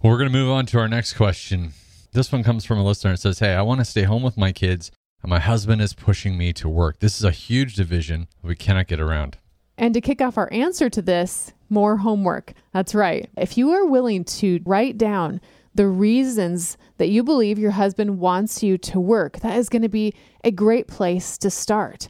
Well, 0.02 0.12
we're 0.12 0.18
going 0.18 0.32
to 0.32 0.38
move 0.38 0.50
on 0.50 0.66
to 0.66 0.78
our 0.78 0.88
next 0.88 1.14
question. 1.14 1.72
This 2.12 2.32
one 2.32 2.42
comes 2.42 2.64
from 2.64 2.78
a 2.78 2.84
listener. 2.84 3.10
and 3.10 3.20
says, 3.20 3.38
Hey, 3.38 3.54
I 3.54 3.62
want 3.62 3.80
to 3.80 3.84
stay 3.84 4.02
home 4.02 4.22
with 4.22 4.36
my 4.36 4.52
kids, 4.52 4.90
and 5.22 5.30
my 5.30 5.38
husband 5.38 5.82
is 5.82 5.92
pushing 5.92 6.38
me 6.38 6.52
to 6.54 6.68
work. 6.68 7.00
This 7.00 7.18
is 7.18 7.24
a 7.24 7.30
huge 7.30 7.74
division 7.74 8.28
we 8.42 8.56
cannot 8.56 8.86
get 8.86 9.00
around. 9.00 9.38
And 9.76 9.94
to 9.94 10.00
kick 10.00 10.20
off 10.20 10.36
our 10.36 10.52
answer 10.52 10.90
to 10.90 11.02
this, 11.02 11.52
more 11.68 11.98
homework. 11.98 12.52
That's 12.72 12.94
right. 12.94 13.30
If 13.36 13.56
you 13.56 13.70
are 13.70 13.86
willing 13.86 14.24
to 14.24 14.60
write 14.64 14.98
down 14.98 15.40
the 15.74 15.86
reasons 15.86 16.76
that 16.98 17.08
you 17.08 17.22
believe 17.22 17.58
your 17.58 17.70
husband 17.70 18.18
wants 18.18 18.62
you 18.62 18.76
to 18.78 19.00
work, 19.00 19.40
that 19.40 19.56
is 19.56 19.68
going 19.68 19.82
to 19.82 19.88
be 19.88 20.14
a 20.44 20.50
great 20.50 20.88
place 20.88 21.38
to 21.38 21.50
start. 21.50 22.08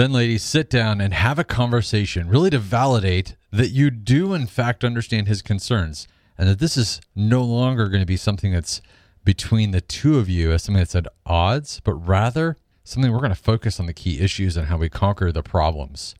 Then, 0.00 0.12
ladies, 0.12 0.42
sit 0.42 0.70
down 0.70 0.98
and 1.02 1.12
have 1.12 1.38
a 1.38 1.44
conversation, 1.44 2.30
really 2.30 2.48
to 2.48 2.58
validate 2.58 3.36
that 3.52 3.68
you 3.68 3.90
do, 3.90 4.32
in 4.32 4.46
fact, 4.46 4.82
understand 4.82 5.28
his 5.28 5.42
concerns 5.42 6.08
and 6.38 6.48
that 6.48 6.58
this 6.58 6.78
is 6.78 7.02
no 7.14 7.42
longer 7.42 7.86
going 7.88 8.00
to 8.00 8.06
be 8.06 8.16
something 8.16 8.50
that's 8.50 8.80
between 9.26 9.72
the 9.72 9.82
two 9.82 10.18
of 10.18 10.26
you 10.26 10.52
as 10.52 10.62
something 10.62 10.78
that's 10.78 10.94
at 10.94 11.06
odds, 11.26 11.80
but 11.84 11.92
rather 11.92 12.56
something 12.82 13.12
we're 13.12 13.18
going 13.18 13.28
to 13.28 13.34
focus 13.34 13.78
on 13.78 13.84
the 13.84 13.92
key 13.92 14.20
issues 14.20 14.56
and 14.56 14.68
how 14.68 14.78
we 14.78 14.88
conquer 14.88 15.30
the 15.30 15.42
problems. 15.42 16.14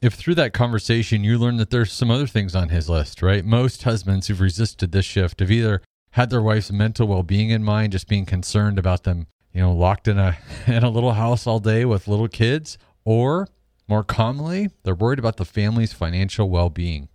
If 0.00 0.14
through 0.14 0.36
that 0.36 0.52
conversation 0.52 1.24
you 1.24 1.36
learn 1.36 1.56
that 1.56 1.70
there's 1.70 1.92
some 1.92 2.12
other 2.12 2.28
things 2.28 2.54
on 2.54 2.68
his 2.68 2.88
list, 2.88 3.22
right? 3.22 3.44
Most 3.44 3.82
husbands 3.82 4.28
who've 4.28 4.40
resisted 4.40 4.92
this 4.92 5.04
shift 5.04 5.40
have 5.40 5.50
either 5.50 5.82
had 6.10 6.30
their 6.30 6.42
wife's 6.42 6.70
mental 6.70 7.08
well-being 7.08 7.50
in 7.50 7.64
mind, 7.64 7.90
just 7.90 8.06
being 8.06 8.24
concerned 8.24 8.78
about 8.78 9.02
them, 9.02 9.26
you 9.52 9.60
know, 9.60 9.72
locked 9.72 10.06
in 10.06 10.16
a 10.16 10.38
in 10.68 10.84
a 10.84 10.90
little 10.90 11.14
house 11.14 11.44
all 11.44 11.58
day 11.58 11.84
with 11.84 12.06
little 12.06 12.28
kids, 12.28 12.78
or 13.06 13.48
more 13.88 14.04
commonly, 14.04 14.68
they're 14.82 14.94
worried 14.94 15.20
about 15.20 15.38
the 15.38 15.44
family's 15.46 15.94
financial 15.94 16.50
well-being. 16.50 17.08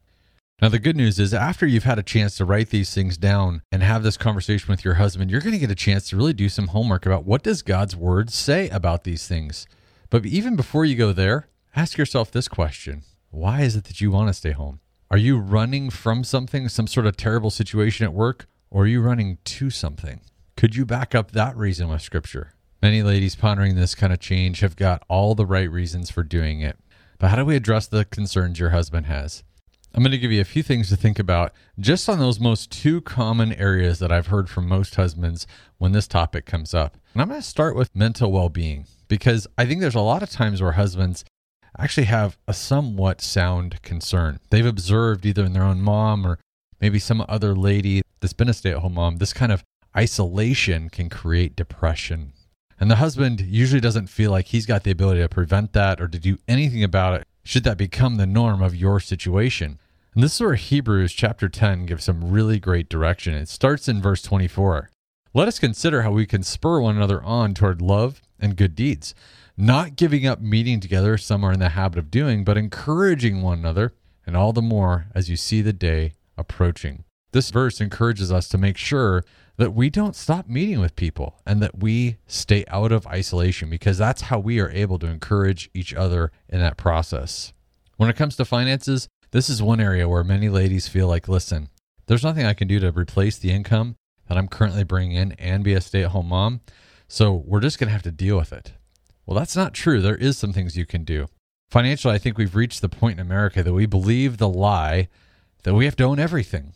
Now, 0.61 0.69
the 0.69 0.79
good 0.79 0.95
news 0.95 1.19
is, 1.19 1.33
after 1.33 1.65
you've 1.65 1.83
had 1.83 1.99
a 1.99 2.03
chance 2.03 2.35
to 2.37 2.45
write 2.45 2.69
these 2.69 2.93
things 2.93 3.17
down 3.17 3.61
and 3.71 3.83
have 3.83 4.03
this 4.03 4.15
conversation 4.15 4.69
with 4.69 4.85
your 4.85 4.93
husband, 4.95 5.29
you're 5.29 5.41
going 5.41 5.53
to 5.53 5.59
get 5.59 5.71
a 5.71 5.75
chance 5.75 6.07
to 6.09 6.15
really 6.15 6.33
do 6.33 6.49
some 6.49 6.67
homework 6.67 7.05
about 7.05 7.25
what 7.25 7.43
does 7.43 7.61
God's 7.61 7.95
word 7.95 8.29
say 8.29 8.69
about 8.69 9.03
these 9.03 9.27
things. 9.27 9.67
But 10.09 10.25
even 10.25 10.55
before 10.55 10.85
you 10.85 10.95
go 10.95 11.13
there, 11.13 11.49
ask 11.75 11.97
yourself 11.97 12.31
this 12.31 12.47
question 12.47 13.01
Why 13.31 13.61
is 13.61 13.75
it 13.75 13.85
that 13.85 14.01
you 14.01 14.11
want 14.11 14.29
to 14.29 14.33
stay 14.33 14.51
home? 14.51 14.79
Are 15.09 15.17
you 15.17 15.39
running 15.39 15.89
from 15.89 16.23
something, 16.23 16.69
some 16.69 16.87
sort 16.87 17.07
of 17.07 17.17
terrible 17.17 17.49
situation 17.49 18.05
at 18.05 18.13
work, 18.13 18.47
or 18.69 18.83
are 18.83 18.87
you 18.87 19.01
running 19.01 19.39
to 19.43 19.71
something? 19.71 20.21
Could 20.55 20.75
you 20.75 20.85
back 20.85 21.15
up 21.15 21.31
that 21.31 21.57
reason 21.57 21.89
with 21.89 22.03
scripture? 22.03 22.53
Many 22.81 23.03
ladies 23.03 23.35
pondering 23.35 23.75
this 23.75 23.93
kind 23.93 24.11
of 24.11 24.19
change 24.19 24.61
have 24.61 24.75
got 24.75 25.03
all 25.07 25.35
the 25.35 25.45
right 25.45 25.69
reasons 25.69 26.09
for 26.09 26.23
doing 26.23 26.61
it. 26.61 26.79
But 27.19 27.29
how 27.29 27.35
do 27.35 27.45
we 27.45 27.55
address 27.55 27.85
the 27.85 28.05
concerns 28.05 28.57
your 28.57 28.71
husband 28.71 29.05
has? 29.05 29.43
I'm 29.93 30.01
going 30.01 30.11
to 30.11 30.17
give 30.17 30.31
you 30.31 30.41
a 30.41 30.45
few 30.45 30.63
things 30.63 30.89
to 30.89 30.95
think 30.95 31.19
about 31.19 31.53
just 31.79 32.09
on 32.09 32.17
those 32.17 32.39
most 32.39 32.71
two 32.71 32.99
common 33.01 33.53
areas 33.53 33.99
that 33.99 34.11
I've 34.11 34.27
heard 34.27 34.49
from 34.49 34.67
most 34.67 34.95
husbands 34.95 35.45
when 35.77 35.91
this 35.91 36.07
topic 36.07 36.47
comes 36.47 36.73
up. 36.73 36.97
And 37.13 37.21
I'm 37.21 37.27
going 37.27 37.39
to 37.39 37.47
start 37.47 37.75
with 37.75 37.95
mental 37.95 38.31
well 38.31 38.49
being 38.49 38.87
because 39.07 39.45
I 39.59 39.67
think 39.67 39.79
there's 39.79 39.93
a 39.93 40.01
lot 40.01 40.23
of 40.23 40.31
times 40.31 40.59
where 40.59 40.71
husbands 40.71 41.23
actually 41.77 42.05
have 42.05 42.35
a 42.47 42.53
somewhat 42.53 43.21
sound 43.21 43.79
concern. 43.83 44.39
They've 44.49 44.65
observed 44.65 45.23
either 45.23 45.45
in 45.45 45.53
their 45.53 45.61
own 45.61 45.81
mom 45.81 46.25
or 46.25 46.39
maybe 46.79 46.97
some 46.97 47.23
other 47.29 47.53
lady 47.53 48.01
that's 48.21 48.33
been 48.33 48.49
a 48.49 48.53
stay 48.53 48.71
at 48.71 48.77
home 48.77 48.95
mom, 48.95 49.17
this 49.17 49.33
kind 49.33 49.51
of 49.51 49.63
isolation 49.95 50.89
can 50.89 51.09
create 51.09 51.55
depression. 51.55 52.33
And 52.81 52.89
the 52.89 52.95
husband 52.95 53.41
usually 53.41 53.79
doesn't 53.79 54.07
feel 54.07 54.31
like 54.31 54.47
he's 54.47 54.65
got 54.65 54.83
the 54.83 54.89
ability 54.89 55.21
to 55.21 55.29
prevent 55.29 55.73
that 55.73 56.01
or 56.01 56.07
to 56.07 56.17
do 56.17 56.39
anything 56.47 56.83
about 56.83 57.13
it 57.13 57.27
should 57.43 57.63
that 57.63 57.77
become 57.77 58.15
the 58.15 58.25
norm 58.25 58.63
of 58.63 58.75
your 58.75 58.99
situation. 58.99 59.79
And 60.15 60.23
this 60.23 60.33
is 60.33 60.41
where 60.41 60.55
Hebrews 60.55 61.13
chapter 61.13 61.47
10 61.47 61.85
gives 61.85 62.05
some 62.05 62.31
really 62.31 62.59
great 62.59 62.89
direction. 62.89 63.35
It 63.35 63.49
starts 63.49 63.87
in 63.87 64.01
verse 64.01 64.23
24. 64.23 64.89
Let 65.31 65.47
us 65.47 65.59
consider 65.59 66.01
how 66.01 66.11
we 66.11 66.25
can 66.25 66.41
spur 66.41 66.81
one 66.81 66.97
another 66.97 67.21
on 67.23 67.53
toward 67.53 67.83
love 67.83 68.19
and 68.39 68.57
good 68.57 68.73
deeds, 68.73 69.13
not 69.55 69.95
giving 69.95 70.25
up 70.25 70.41
meeting 70.41 70.79
together, 70.79 71.19
some 71.19 71.43
are 71.43 71.53
in 71.53 71.59
the 71.59 71.69
habit 71.69 71.99
of 71.99 72.09
doing, 72.09 72.43
but 72.43 72.57
encouraging 72.57 73.43
one 73.43 73.59
another, 73.59 73.93
and 74.25 74.35
all 74.35 74.53
the 74.53 74.61
more 74.61 75.05
as 75.13 75.29
you 75.29 75.35
see 75.35 75.61
the 75.61 75.71
day 75.71 76.13
approaching. 76.35 77.03
This 77.31 77.51
verse 77.51 77.79
encourages 77.79 78.31
us 78.31 78.49
to 78.49 78.57
make 78.57 78.75
sure 78.75 79.23
that 79.61 79.75
we 79.75 79.91
don't 79.91 80.15
stop 80.15 80.49
meeting 80.49 80.79
with 80.79 80.95
people 80.95 81.39
and 81.45 81.61
that 81.61 81.77
we 81.77 82.17
stay 82.25 82.65
out 82.69 82.91
of 82.91 83.05
isolation 83.05 83.69
because 83.69 83.95
that's 83.95 84.23
how 84.23 84.39
we 84.39 84.59
are 84.59 84.71
able 84.71 84.97
to 84.97 85.05
encourage 85.05 85.69
each 85.71 85.93
other 85.93 86.31
in 86.49 86.59
that 86.59 86.77
process. 86.77 87.53
When 87.95 88.09
it 88.09 88.15
comes 88.15 88.35
to 88.37 88.45
finances, 88.45 89.07
this 89.29 89.51
is 89.51 89.61
one 89.61 89.79
area 89.79 90.09
where 90.09 90.23
many 90.23 90.49
ladies 90.49 90.87
feel 90.87 91.07
like, 91.07 91.27
listen, 91.27 91.69
there's 92.07 92.23
nothing 92.23 92.43
I 92.43 92.55
can 92.55 92.67
do 92.67 92.79
to 92.79 92.91
replace 92.91 93.37
the 93.37 93.51
income 93.51 93.97
that 94.27 94.35
I'm 94.35 94.47
currently 94.47 94.83
bringing 94.83 95.15
in 95.15 95.33
and 95.33 95.63
be 95.63 95.75
a 95.75 95.81
stay 95.81 96.05
at 96.05 96.09
home 96.09 96.29
mom. 96.29 96.61
So 97.07 97.31
we're 97.31 97.59
just 97.59 97.77
going 97.77 97.89
to 97.89 97.93
have 97.93 98.01
to 98.01 98.11
deal 98.11 98.37
with 98.37 98.51
it. 98.51 98.73
Well, 99.27 99.37
that's 99.37 99.55
not 99.55 99.75
true. 99.75 100.01
There 100.01 100.15
is 100.15 100.39
some 100.39 100.53
things 100.53 100.75
you 100.75 100.87
can 100.87 101.03
do. 101.03 101.27
Financially, 101.69 102.15
I 102.15 102.17
think 102.17 102.35
we've 102.35 102.55
reached 102.55 102.81
the 102.81 102.89
point 102.89 103.19
in 103.19 103.27
America 103.27 103.61
that 103.61 103.73
we 103.73 103.85
believe 103.85 104.37
the 104.37 104.49
lie 104.49 105.07
that 105.61 105.75
we 105.75 105.85
have 105.85 105.95
to 105.97 106.03
own 106.05 106.17
everything. 106.19 106.73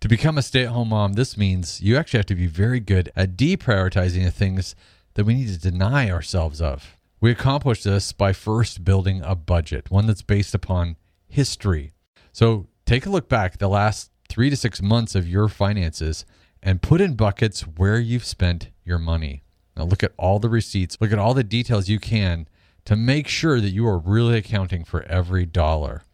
To 0.00 0.08
become 0.08 0.38
a 0.38 0.42
stay 0.42 0.62
at 0.62 0.68
home 0.68 0.90
mom, 0.90 1.14
this 1.14 1.36
means 1.36 1.80
you 1.80 1.96
actually 1.96 2.18
have 2.18 2.26
to 2.26 2.36
be 2.36 2.46
very 2.46 2.78
good 2.78 3.10
at 3.16 3.36
deprioritizing 3.36 4.22
the 4.22 4.30
things 4.30 4.76
that 5.14 5.24
we 5.24 5.34
need 5.34 5.48
to 5.48 5.58
deny 5.58 6.08
ourselves 6.08 6.60
of. 6.60 6.96
We 7.20 7.32
accomplish 7.32 7.82
this 7.82 8.12
by 8.12 8.32
first 8.32 8.84
building 8.84 9.22
a 9.24 9.34
budget, 9.34 9.90
one 9.90 10.06
that's 10.06 10.22
based 10.22 10.54
upon 10.54 10.96
history. 11.26 11.94
So 12.32 12.68
take 12.86 13.06
a 13.06 13.10
look 13.10 13.28
back 13.28 13.58
the 13.58 13.68
last 13.68 14.12
three 14.28 14.50
to 14.50 14.56
six 14.56 14.80
months 14.80 15.16
of 15.16 15.28
your 15.28 15.48
finances 15.48 16.24
and 16.62 16.80
put 16.80 17.00
in 17.00 17.14
buckets 17.14 17.62
where 17.62 17.98
you've 17.98 18.24
spent 18.24 18.68
your 18.84 18.98
money. 19.00 19.42
Now 19.76 19.82
look 19.82 20.04
at 20.04 20.12
all 20.16 20.38
the 20.38 20.48
receipts, 20.48 20.96
look 21.00 21.10
at 21.10 21.18
all 21.18 21.34
the 21.34 21.42
details 21.42 21.88
you 21.88 21.98
can 21.98 22.46
to 22.84 22.94
make 22.94 23.26
sure 23.26 23.60
that 23.60 23.70
you 23.70 23.84
are 23.88 23.98
really 23.98 24.38
accounting 24.38 24.84
for 24.84 25.02
every 25.02 25.44
dollar. 25.44 26.04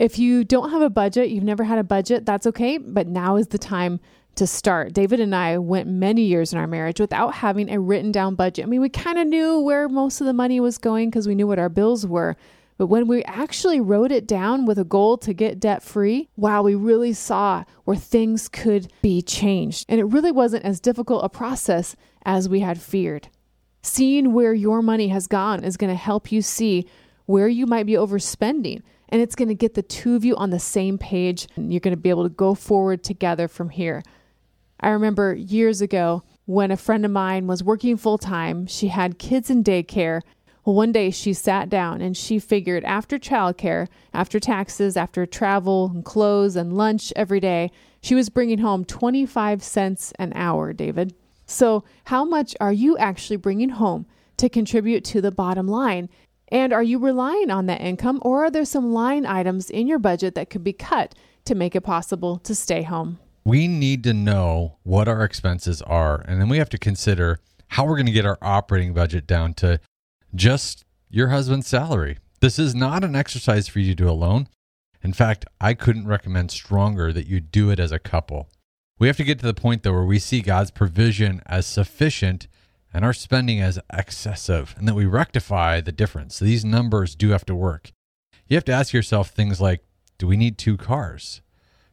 If 0.00 0.18
you 0.18 0.44
don't 0.44 0.70
have 0.70 0.80
a 0.80 0.88
budget, 0.88 1.28
you've 1.28 1.44
never 1.44 1.62
had 1.62 1.78
a 1.78 1.84
budget, 1.84 2.24
that's 2.24 2.46
okay, 2.46 2.78
but 2.78 3.06
now 3.06 3.36
is 3.36 3.48
the 3.48 3.58
time 3.58 4.00
to 4.36 4.46
start. 4.46 4.94
David 4.94 5.20
and 5.20 5.34
I 5.34 5.58
went 5.58 5.88
many 5.88 6.22
years 6.22 6.54
in 6.54 6.58
our 6.58 6.66
marriage 6.66 6.98
without 6.98 7.34
having 7.34 7.68
a 7.68 7.78
written 7.78 8.10
down 8.10 8.34
budget. 8.34 8.64
I 8.64 8.68
mean, 8.68 8.80
we 8.80 8.88
kind 8.88 9.18
of 9.18 9.26
knew 9.26 9.60
where 9.60 9.90
most 9.90 10.22
of 10.22 10.26
the 10.26 10.32
money 10.32 10.58
was 10.58 10.78
going 10.78 11.10
because 11.10 11.28
we 11.28 11.34
knew 11.34 11.46
what 11.46 11.58
our 11.58 11.68
bills 11.68 12.06
were, 12.06 12.38
But 12.80 12.86
when 12.86 13.08
we 13.08 13.22
actually 13.24 13.78
wrote 13.78 14.10
it 14.10 14.26
down 14.26 14.64
with 14.64 14.78
a 14.78 14.84
goal 14.84 15.18
to 15.18 15.34
get 15.34 15.60
debt 15.60 15.82
free, 15.82 16.30
wow, 16.34 16.62
we 16.62 16.74
really 16.74 17.12
saw 17.12 17.64
where 17.84 17.94
things 17.94 18.48
could 18.48 18.90
be 19.02 19.20
changed. 19.20 19.84
And 19.90 20.00
it 20.00 20.04
really 20.04 20.32
wasn't 20.32 20.64
as 20.64 20.80
difficult 20.80 21.22
a 21.22 21.28
process 21.28 21.94
as 22.24 22.48
we 22.48 22.60
had 22.60 22.80
feared. 22.80 23.28
Seeing 23.82 24.32
where 24.32 24.54
your 24.54 24.80
money 24.80 25.08
has 25.08 25.26
gone 25.26 25.62
is 25.62 25.76
going 25.76 25.92
to 25.92 25.94
help 25.94 26.32
you 26.32 26.40
see 26.40 26.86
where 27.26 27.48
you 27.48 27.66
might 27.66 27.84
be 27.84 27.92
overspending. 27.92 28.80
And 29.10 29.20
it's 29.20 29.34
going 29.34 29.48
to 29.48 29.54
get 29.54 29.74
the 29.74 29.82
two 29.82 30.14
of 30.14 30.24
you 30.24 30.36
on 30.36 30.50
the 30.50 30.58
same 30.58 30.96
page. 30.96 31.48
And 31.56 31.72
you're 31.72 31.80
going 31.80 31.94
to 31.94 32.00
be 32.00 32.10
able 32.10 32.22
to 32.22 32.28
go 32.28 32.54
forward 32.54 33.02
together 33.02 33.48
from 33.48 33.70
here. 33.70 34.02
I 34.80 34.88
remember 34.88 35.34
years 35.34 35.80
ago 35.82 36.22
when 36.46 36.70
a 36.70 36.76
friend 36.76 37.04
of 37.04 37.10
mine 37.10 37.46
was 37.46 37.62
working 37.62 37.96
full 37.96 38.18
time, 38.18 38.66
she 38.66 38.88
had 38.88 39.18
kids 39.18 39.50
in 39.50 39.62
daycare. 39.62 40.22
Well, 40.64 40.74
one 40.74 40.92
day 40.92 41.10
she 41.10 41.32
sat 41.32 41.68
down 41.68 42.00
and 42.00 42.16
she 42.16 42.38
figured 42.38 42.84
after 42.84 43.18
childcare, 43.18 43.88
after 44.12 44.40
taxes, 44.40 44.96
after 44.96 45.26
travel 45.26 45.90
and 45.94 46.04
clothes 46.04 46.56
and 46.56 46.76
lunch 46.76 47.12
every 47.14 47.40
day, 47.40 47.70
she 48.02 48.14
was 48.14 48.30
bringing 48.30 48.58
home 48.58 48.84
25 48.84 49.62
cents 49.62 50.12
an 50.18 50.32
hour, 50.34 50.72
David. 50.72 51.14
So, 51.46 51.84
how 52.04 52.24
much 52.24 52.54
are 52.60 52.72
you 52.72 52.96
actually 52.98 53.36
bringing 53.36 53.70
home 53.70 54.06
to 54.36 54.48
contribute 54.48 55.04
to 55.06 55.20
the 55.20 55.32
bottom 55.32 55.66
line? 55.66 56.08
And 56.50 56.72
are 56.72 56.82
you 56.82 56.98
relying 56.98 57.50
on 57.50 57.66
that 57.66 57.80
income, 57.80 58.18
or 58.22 58.44
are 58.44 58.50
there 58.50 58.64
some 58.64 58.92
line 58.92 59.24
items 59.24 59.70
in 59.70 59.86
your 59.86 59.98
budget 59.98 60.34
that 60.34 60.50
could 60.50 60.64
be 60.64 60.72
cut 60.72 61.14
to 61.44 61.54
make 61.54 61.76
it 61.76 61.82
possible 61.82 62.38
to 62.38 62.54
stay 62.54 62.82
home? 62.82 63.18
we 63.44 63.66
need 63.66 64.04
to 64.04 64.12
know 64.12 64.76
what 64.82 65.08
our 65.08 65.24
expenses 65.24 65.80
are 65.82 66.22
and 66.28 66.40
then 66.40 66.48
we 66.48 66.58
have 66.58 66.68
to 66.68 66.78
consider 66.78 67.40
how 67.68 67.84
we're 67.84 67.96
going 67.96 68.06
to 68.06 68.12
get 68.12 68.26
our 68.26 68.38
operating 68.42 68.92
budget 68.92 69.26
down 69.26 69.54
to 69.54 69.80
just 70.34 70.84
your 71.08 71.28
husband's 71.28 71.66
salary. 71.66 72.18
This 72.40 72.58
is 72.58 72.74
not 72.74 73.04
an 73.04 73.16
exercise 73.16 73.68
for 73.68 73.80
you 73.80 73.94
to 73.94 74.04
do 74.04 74.10
alone. 74.10 74.48
In 75.02 75.12
fact 75.12 75.46
i 75.60 75.74
couldn't 75.74 76.06
recommend 76.06 76.50
stronger 76.50 77.12
that 77.12 77.26
you 77.26 77.40
do 77.40 77.70
it 77.70 77.80
as 77.80 77.92
a 77.92 77.98
couple. 77.98 78.48
We 78.98 79.06
have 79.06 79.16
to 79.16 79.24
get 79.24 79.38
to 79.40 79.46
the 79.46 79.54
point 79.54 79.82
though 79.82 79.92
where 79.92 80.04
we 80.04 80.18
see 80.18 80.42
god's 80.42 80.70
provision 80.70 81.42
as 81.46 81.66
sufficient 81.66 82.46
and 82.92 83.04
our 83.04 83.12
spending 83.12 83.60
as 83.60 83.78
excessive 83.92 84.74
and 84.78 84.86
that 84.88 84.94
we 84.94 85.06
rectify 85.06 85.80
the 85.80 85.92
difference 85.92 86.36
so 86.36 86.44
these 86.44 86.64
numbers 86.64 87.14
do 87.14 87.30
have 87.30 87.44
to 87.44 87.54
work 87.54 87.92
you 88.46 88.56
have 88.56 88.64
to 88.64 88.72
ask 88.72 88.92
yourself 88.92 89.30
things 89.30 89.60
like 89.60 89.84
do 90.18 90.26
we 90.26 90.36
need 90.36 90.58
two 90.58 90.76
cars 90.76 91.40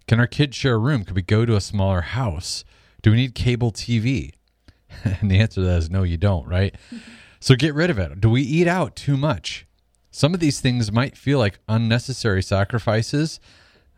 can 0.08 0.22
our 0.22 0.27
kids 0.27 0.56
share 0.56 0.75
a 0.75 0.80
room? 0.80 1.04
Could 1.04 1.16
we 1.16 1.22
go 1.22 1.46
to 1.46 1.58
a 1.58 1.62
smaller 1.62 2.01
house? 2.01 2.63
Do 3.01 3.12
we 3.12 3.18
need 3.18 3.36
cable 3.36 3.72
TV? 3.72 4.32
and 5.04 5.30
the 5.30 5.39
answer 5.39 5.62
to 5.62 5.68
that 5.68 5.80
is 5.80 5.89
no, 5.89 6.04
you 6.04 6.18
don't, 6.18 6.48
right? 6.48 6.74
Mm-hmm. 6.88 6.98
So 7.42 7.56
get 7.56 7.75
rid 7.75 7.89
of 7.89 8.00
it. 8.00 8.20
Do 8.22 8.30
we 8.30 8.42
eat 8.42 8.68
out 8.68 8.96
too 8.96 9.18
much? 9.18 9.68
Some 10.10 10.34
of 10.34 10.39
these 10.39 10.62
things 10.62 10.92
might 10.92 11.18
feel 11.18 11.38
like 11.38 11.60
unnecessary 11.68 12.42
sacrifices 12.42 13.39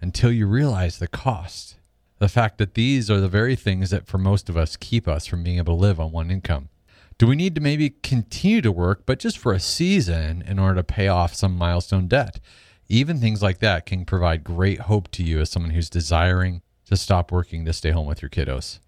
until 0.02 0.32
you 0.32 0.48
realize 0.48 0.98
the 0.98 1.08
cost. 1.08 1.78
The 2.18 2.28
fact 2.28 2.58
that 2.58 2.74
these 2.74 3.10
are 3.10 3.22
the 3.22 3.30
very 3.30 3.56
things 3.56 3.92
that 3.92 4.08
for 4.08 4.18
most 4.18 4.50
of 4.50 4.58
us 4.58 4.76
keep 4.76 5.08
us 5.08 5.26
from 5.26 5.44
being 5.44 5.58
able 5.58 5.78
to 5.78 5.82
live 5.82 6.00
on 6.00 6.12
one 6.12 6.32
income. 6.32 6.70
Do 7.20 7.28
we 7.28 7.36
need 7.36 7.54
to 7.56 7.62
maybe 7.62 7.90
continue 7.90 8.62
to 8.62 8.72
work, 8.72 9.04
but 9.06 9.20
just 9.20 9.38
for 9.38 9.52
a 9.52 9.60
season 9.60 10.42
in 10.48 10.58
order 10.58 10.76
to 10.76 10.84
pay 10.86 11.10
off 11.10 11.36
some 11.36 11.58
milestone 11.58 12.08
debt? 12.08 12.40
Even 12.88 13.20
things 13.20 13.42
like 13.42 13.60
that 13.60 13.86
can 13.86 14.06
provide 14.06 14.42
great 14.42 14.80
hope 14.80 15.12
to 15.12 15.24
you 15.24 15.42
as 15.42 15.50
someone 15.50 15.72
who's 15.72 15.90
desiring 15.90 16.62
to 16.86 16.96
stop 16.96 17.30
working 17.30 17.66
to 17.66 17.74
stay 17.74 17.92
home 17.92 18.08
with 18.08 18.22
your 18.22 18.30
kiddos. 18.30 18.80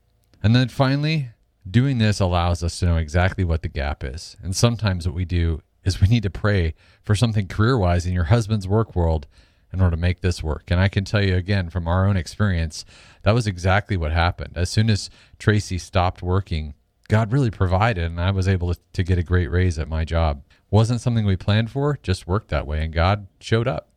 And 0.41 0.55
then 0.55 0.69
finally, 0.69 1.31
doing 1.69 1.97
this 1.97 2.21
allows 2.21 2.63
us 2.63 2.79
to 2.79 2.85
know 2.85 2.95
exactly 2.95 3.43
what 3.43 3.63
the 3.63 3.67
gap 3.67 4.01
is. 4.01 4.37
And 4.41 4.55
sometimes 4.55 5.05
what 5.05 5.13
we 5.13 5.25
do 5.25 5.61
is 5.83 5.99
we 5.99 6.07
need 6.07 6.23
to 6.23 6.29
pray 6.29 6.73
for 7.03 7.15
something 7.15 7.49
career 7.49 7.77
wise 7.77 8.05
in 8.05 8.13
your 8.13 8.23
husband's 8.23 8.65
work 8.65 8.95
world 8.95 9.27
in 9.73 9.81
order 9.81 9.97
to 9.97 10.01
make 10.01 10.21
this 10.21 10.41
work. 10.41 10.71
And 10.71 10.79
I 10.79 10.87
can 10.87 11.03
tell 11.03 11.21
you 11.21 11.35
again 11.35 11.69
from 11.69 11.85
our 11.85 12.07
own 12.07 12.15
experience, 12.15 12.85
that 13.23 13.33
was 13.33 13.45
exactly 13.45 13.97
what 13.97 14.13
happened. 14.13 14.53
As 14.55 14.69
soon 14.69 14.89
as 14.89 15.09
Tracy 15.37 15.77
stopped 15.77 16.23
working, 16.23 16.75
God 17.11 17.33
really 17.33 17.51
provided, 17.51 18.05
and 18.05 18.21
I 18.21 18.31
was 18.31 18.47
able 18.47 18.73
to, 18.73 18.79
to 18.93 19.03
get 19.03 19.17
a 19.17 19.23
great 19.23 19.51
raise 19.51 19.77
at 19.77 19.89
my 19.89 20.05
job. 20.05 20.43
Wasn't 20.69 21.01
something 21.01 21.25
we 21.25 21.35
planned 21.35 21.69
for, 21.69 21.99
just 22.01 22.25
worked 22.25 22.47
that 22.51 22.65
way, 22.65 22.85
and 22.85 22.93
God 22.93 23.27
showed 23.41 23.67
up. 23.67 23.89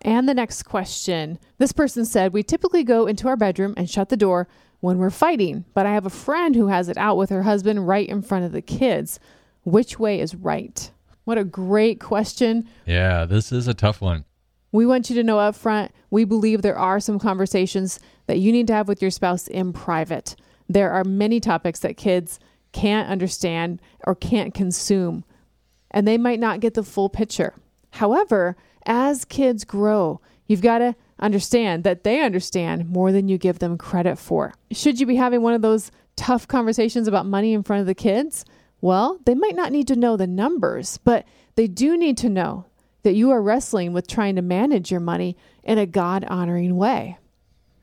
And 0.00 0.26
the 0.26 0.32
next 0.32 0.62
question 0.62 1.38
this 1.58 1.72
person 1.72 2.06
said, 2.06 2.32
We 2.32 2.42
typically 2.42 2.82
go 2.82 3.04
into 3.04 3.28
our 3.28 3.36
bedroom 3.36 3.74
and 3.76 3.90
shut 3.90 4.08
the 4.08 4.16
door 4.16 4.48
when 4.80 4.96
we're 4.96 5.10
fighting, 5.10 5.66
but 5.74 5.84
I 5.84 5.92
have 5.92 6.06
a 6.06 6.10
friend 6.10 6.56
who 6.56 6.68
has 6.68 6.88
it 6.88 6.96
out 6.96 7.18
with 7.18 7.28
her 7.28 7.42
husband 7.42 7.86
right 7.86 8.08
in 8.08 8.22
front 8.22 8.46
of 8.46 8.52
the 8.52 8.62
kids. 8.62 9.20
Which 9.64 9.98
way 9.98 10.18
is 10.18 10.34
right? 10.34 10.90
What 11.24 11.36
a 11.36 11.44
great 11.44 12.00
question. 12.00 12.66
Yeah, 12.86 13.26
this 13.26 13.52
is 13.52 13.68
a 13.68 13.74
tough 13.74 14.00
one. 14.00 14.24
We 14.72 14.86
want 14.86 15.10
you 15.10 15.16
to 15.16 15.22
know 15.22 15.38
up 15.38 15.56
front, 15.56 15.92
we 16.08 16.24
believe 16.24 16.62
there 16.62 16.78
are 16.78 17.00
some 17.00 17.18
conversations 17.18 18.00
that 18.26 18.38
you 18.38 18.50
need 18.50 18.66
to 18.68 18.72
have 18.72 18.88
with 18.88 19.02
your 19.02 19.10
spouse 19.10 19.46
in 19.46 19.74
private. 19.74 20.36
There 20.68 20.90
are 20.90 21.04
many 21.04 21.40
topics 21.40 21.80
that 21.80 21.96
kids 21.96 22.38
can't 22.72 23.08
understand 23.08 23.80
or 24.06 24.14
can't 24.14 24.52
consume, 24.52 25.24
and 25.90 26.06
they 26.06 26.18
might 26.18 26.40
not 26.40 26.60
get 26.60 26.74
the 26.74 26.82
full 26.82 27.08
picture. 27.08 27.54
However, 27.90 28.56
as 28.84 29.24
kids 29.24 29.64
grow, 29.64 30.20
you've 30.46 30.62
got 30.62 30.78
to 30.78 30.94
understand 31.18 31.84
that 31.84 32.04
they 32.04 32.20
understand 32.20 32.88
more 32.88 33.12
than 33.12 33.28
you 33.28 33.38
give 33.38 33.58
them 33.58 33.78
credit 33.78 34.16
for. 34.18 34.52
Should 34.70 35.00
you 35.00 35.06
be 35.06 35.16
having 35.16 35.42
one 35.42 35.54
of 35.54 35.62
those 35.62 35.90
tough 36.16 36.46
conversations 36.46 37.08
about 37.08 37.26
money 37.26 37.52
in 37.52 37.62
front 37.62 37.80
of 37.80 37.86
the 37.86 37.94
kids? 37.94 38.44
Well, 38.80 39.18
they 39.24 39.34
might 39.34 39.56
not 39.56 39.72
need 39.72 39.88
to 39.88 39.96
know 39.96 40.16
the 40.16 40.26
numbers, 40.26 40.98
but 40.98 41.26
they 41.54 41.66
do 41.66 41.96
need 41.96 42.18
to 42.18 42.28
know 42.28 42.66
that 43.02 43.14
you 43.14 43.30
are 43.30 43.40
wrestling 43.40 43.92
with 43.92 44.06
trying 44.06 44.36
to 44.36 44.42
manage 44.42 44.90
your 44.90 45.00
money 45.00 45.36
in 45.62 45.78
a 45.78 45.86
God 45.86 46.24
honoring 46.24 46.76
way. 46.76 47.18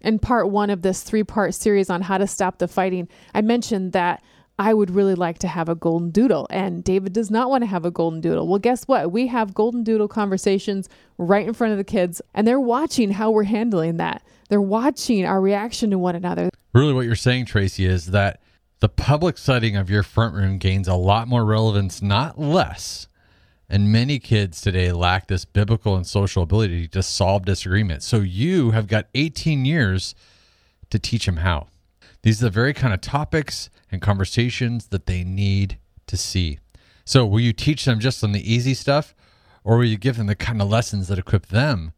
In 0.03 0.19
part 0.19 0.49
one 0.49 0.69
of 0.69 0.81
this 0.81 1.01
three 1.01 1.23
part 1.23 1.53
series 1.53 1.89
on 1.89 2.01
how 2.01 2.17
to 2.17 2.27
stop 2.27 2.57
the 2.57 2.67
fighting, 2.67 3.07
I 3.33 3.41
mentioned 3.41 3.93
that 3.93 4.21
I 4.59 4.73
would 4.73 4.91
really 4.91 5.15
like 5.15 5.39
to 5.39 5.47
have 5.47 5.67
a 5.67 5.75
golden 5.75 6.11
doodle. 6.11 6.47
And 6.49 6.83
David 6.83 7.13
does 7.13 7.31
not 7.31 7.49
want 7.49 7.63
to 7.63 7.67
have 7.67 7.85
a 7.85 7.91
golden 7.91 8.21
doodle. 8.21 8.47
Well, 8.47 8.59
guess 8.59 8.83
what? 8.83 9.11
We 9.11 9.27
have 9.27 9.53
golden 9.53 9.83
doodle 9.83 10.07
conversations 10.07 10.89
right 11.17 11.47
in 11.47 11.53
front 11.53 11.71
of 11.71 11.77
the 11.77 11.83
kids, 11.83 12.21
and 12.33 12.47
they're 12.47 12.59
watching 12.59 13.11
how 13.11 13.31
we're 13.31 13.43
handling 13.43 13.97
that. 13.97 14.23
They're 14.49 14.61
watching 14.61 15.25
our 15.25 15.41
reaction 15.41 15.89
to 15.91 15.97
one 15.97 16.15
another. 16.15 16.49
Really, 16.73 16.93
what 16.93 17.05
you're 17.05 17.15
saying, 17.15 17.45
Tracy, 17.45 17.85
is 17.85 18.07
that 18.07 18.41
the 18.79 18.89
public 18.89 19.37
setting 19.37 19.75
of 19.75 19.89
your 19.89 20.03
front 20.03 20.35
room 20.35 20.57
gains 20.57 20.87
a 20.87 20.95
lot 20.95 21.27
more 21.27 21.45
relevance, 21.45 22.01
not 22.01 22.39
less. 22.39 23.07
And 23.73 23.91
many 23.91 24.19
kids 24.19 24.61
today 24.61 24.91
lack 24.91 25.25
this 25.25 25.45
biblical 25.45 25.95
and 25.95 26.05
social 26.05 26.43
ability 26.43 26.87
to 26.89 27.01
solve 27.01 27.45
disagreements. 27.45 28.05
So 28.05 28.17
you 28.19 28.69
have 28.69 28.85
got 28.85 29.07
18 29.15 29.65
years 29.65 30.13
to 30.91 30.99
teach 30.99 31.25
them 31.25 31.37
how. 31.37 31.69
These 32.21 32.39
are 32.39 32.45
the 32.45 32.51
very 32.51 32.75
kind 32.75 32.93
of 32.93 33.01
topics 33.01 33.71
and 33.91 33.99
conversations 33.99 34.89
that 34.89 35.07
they 35.07 35.23
need 35.23 35.79
to 36.05 36.15
see. 36.15 36.59
So, 37.03 37.25
will 37.25 37.39
you 37.39 37.51
teach 37.51 37.85
them 37.85 37.99
just 37.99 38.23
on 38.23 38.31
the 38.31 38.53
easy 38.53 38.75
stuff, 38.75 39.15
or 39.63 39.77
will 39.77 39.85
you 39.85 39.97
give 39.97 40.17
them 40.17 40.27
the 40.27 40.35
kind 40.35 40.61
of 40.61 40.69
lessons 40.69 41.07
that 41.07 41.17
equip 41.17 41.47
them 41.47 41.93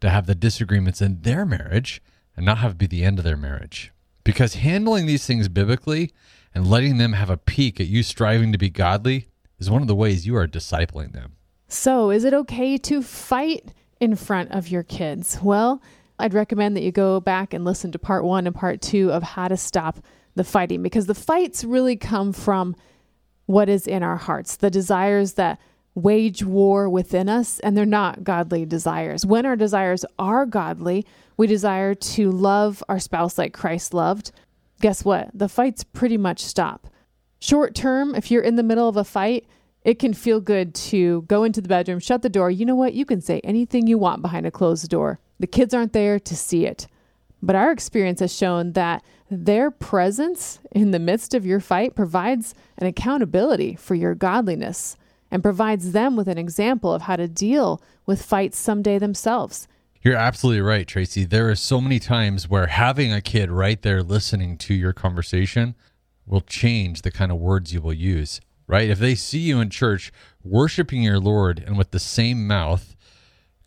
to 0.00 0.10
have 0.10 0.26
the 0.26 0.34
disagreements 0.34 1.00
in 1.00 1.22
their 1.22 1.46
marriage 1.46 2.02
and 2.36 2.44
not 2.44 2.58
have 2.58 2.72
it 2.72 2.78
be 2.78 2.88
the 2.88 3.04
end 3.04 3.20
of 3.20 3.24
their 3.24 3.36
marriage? 3.36 3.92
Because 4.24 4.54
handling 4.54 5.06
these 5.06 5.26
things 5.26 5.48
biblically 5.48 6.12
and 6.52 6.68
letting 6.68 6.98
them 6.98 7.12
have 7.12 7.30
a 7.30 7.36
peek 7.36 7.80
at 7.80 7.86
you 7.86 8.02
striving 8.02 8.50
to 8.50 8.58
be 8.58 8.68
godly 8.68 9.28
is 9.60 9.70
one 9.70 9.82
of 9.82 9.88
the 9.88 9.94
ways 9.94 10.26
you 10.26 10.36
are 10.36 10.48
discipling 10.48 11.12
them. 11.12 11.36
So, 11.68 12.10
is 12.10 12.24
it 12.24 12.34
okay 12.34 12.76
to 12.78 13.02
fight 13.02 13.72
in 14.00 14.16
front 14.16 14.50
of 14.50 14.68
your 14.68 14.82
kids? 14.82 15.38
Well, 15.40 15.80
I'd 16.18 16.34
recommend 16.34 16.76
that 16.76 16.82
you 16.82 16.90
go 16.90 17.20
back 17.20 17.54
and 17.54 17.64
listen 17.64 17.92
to 17.92 17.98
part 17.98 18.24
one 18.24 18.46
and 18.46 18.56
part 18.56 18.80
two 18.80 19.12
of 19.12 19.22
how 19.22 19.48
to 19.48 19.56
stop 19.56 20.00
the 20.34 20.44
fighting 20.44 20.82
because 20.82 21.06
the 21.06 21.14
fights 21.14 21.64
really 21.64 21.96
come 21.96 22.32
from 22.32 22.74
what 23.46 23.68
is 23.68 23.86
in 23.86 24.02
our 24.02 24.16
hearts, 24.16 24.56
the 24.56 24.70
desires 24.70 25.34
that 25.34 25.60
wage 25.94 26.44
war 26.44 26.88
within 26.88 27.28
us, 27.28 27.58
and 27.60 27.76
they're 27.76 27.86
not 27.86 28.24
godly 28.24 28.64
desires. 28.64 29.26
When 29.26 29.44
our 29.44 29.56
desires 29.56 30.04
are 30.18 30.46
godly, 30.46 31.04
we 31.36 31.46
desire 31.46 31.94
to 31.94 32.30
love 32.30 32.82
our 32.88 32.98
spouse 32.98 33.38
like 33.38 33.52
Christ 33.52 33.92
loved. 33.92 34.30
Guess 34.80 35.04
what? 35.04 35.30
The 35.34 35.48
fights 35.48 35.84
pretty 35.84 36.16
much 36.16 36.40
stop. 36.40 36.86
Short 37.40 37.74
term, 37.74 38.14
if 38.14 38.30
you're 38.30 38.42
in 38.42 38.56
the 38.56 38.62
middle 38.62 38.88
of 38.88 38.96
a 38.96 39.04
fight, 39.04 39.46
it 39.82 39.98
can 39.98 40.12
feel 40.12 40.40
good 40.40 40.74
to 40.74 41.22
go 41.22 41.42
into 41.42 41.62
the 41.62 41.68
bedroom, 41.68 41.98
shut 41.98 42.20
the 42.20 42.28
door. 42.28 42.50
You 42.50 42.66
know 42.66 42.74
what? 42.74 42.92
You 42.92 43.06
can 43.06 43.22
say 43.22 43.40
anything 43.42 43.86
you 43.86 43.96
want 43.96 44.20
behind 44.20 44.46
a 44.46 44.50
closed 44.50 44.88
door. 44.90 45.18
The 45.38 45.46
kids 45.46 45.72
aren't 45.72 45.94
there 45.94 46.20
to 46.20 46.36
see 46.36 46.66
it. 46.66 46.86
But 47.42 47.56
our 47.56 47.72
experience 47.72 48.20
has 48.20 48.36
shown 48.36 48.72
that 48.72 49.02
their 49.30 49.70
presence 49.70 50.58
in 50.72 50.90
the 50.90 50.98
midst 50.98 51.32
of 51.32 51.46
your 51.46 51.60
fight 51.60 51.94
provides 51.94 52.54
an 52.76 52.86
accountability 52.86 53.74
for 53.74 53.94
your 53.94 54.14
godliness 54.14 54.96
and 55.30 55.42
provides 55.42 55.92
them 55.92 56.16
with 56.16 56.28
an 56.28 56.36
example 56.36 56.92
of 56.92 57.02
how 57.02 57.16
to 57.16 57.26
deal 57.26 57.80
with 58.04 58.22
fights 58.22 58.58
someday 58.58 58.98
themselves. 58.98 59.66
You're 60.02 60.16
absolutely 60.16 60.62
right, 60.62 60.86
Tracy. 60.86 61.24
There 61.24 61.48
are 61.48 61.54
so 61.54 61.80
many 61.80 61.98
times 61.98 62.48
where 62.48 62.66
having 62.66 63.12
a 63.12 63.20
kid 63.20 63.50
right 63.50 63.80
there 63.80 64.02
listening 64.02 64.58
to 64.58 64.74
your 64.74 64.92
conversation 64.92 65.74
will 66.30 66.40
change 66.40 67.02
the 67.02 67.10
kind 67.10 67.32
of 67.32 67.38
words 67.38 67.74
you 67.74 67.80
will 67.82 67.92
use, 67.92 68.40
right? 68.66 68.88
If 68.88 69.00
they 69.00 69.16
see 69.16 69.40
you 69.40 69.60
in 69.60 69.68
church 69.68 70.12
worshiping 70.44 71.02
your 71.02 71.18
Lord 71.18 71.62
and 71.66 71.76
with 71.76 71.90
the 71.90 71.98
same 71.98 72.46
mouth 72.46 72.94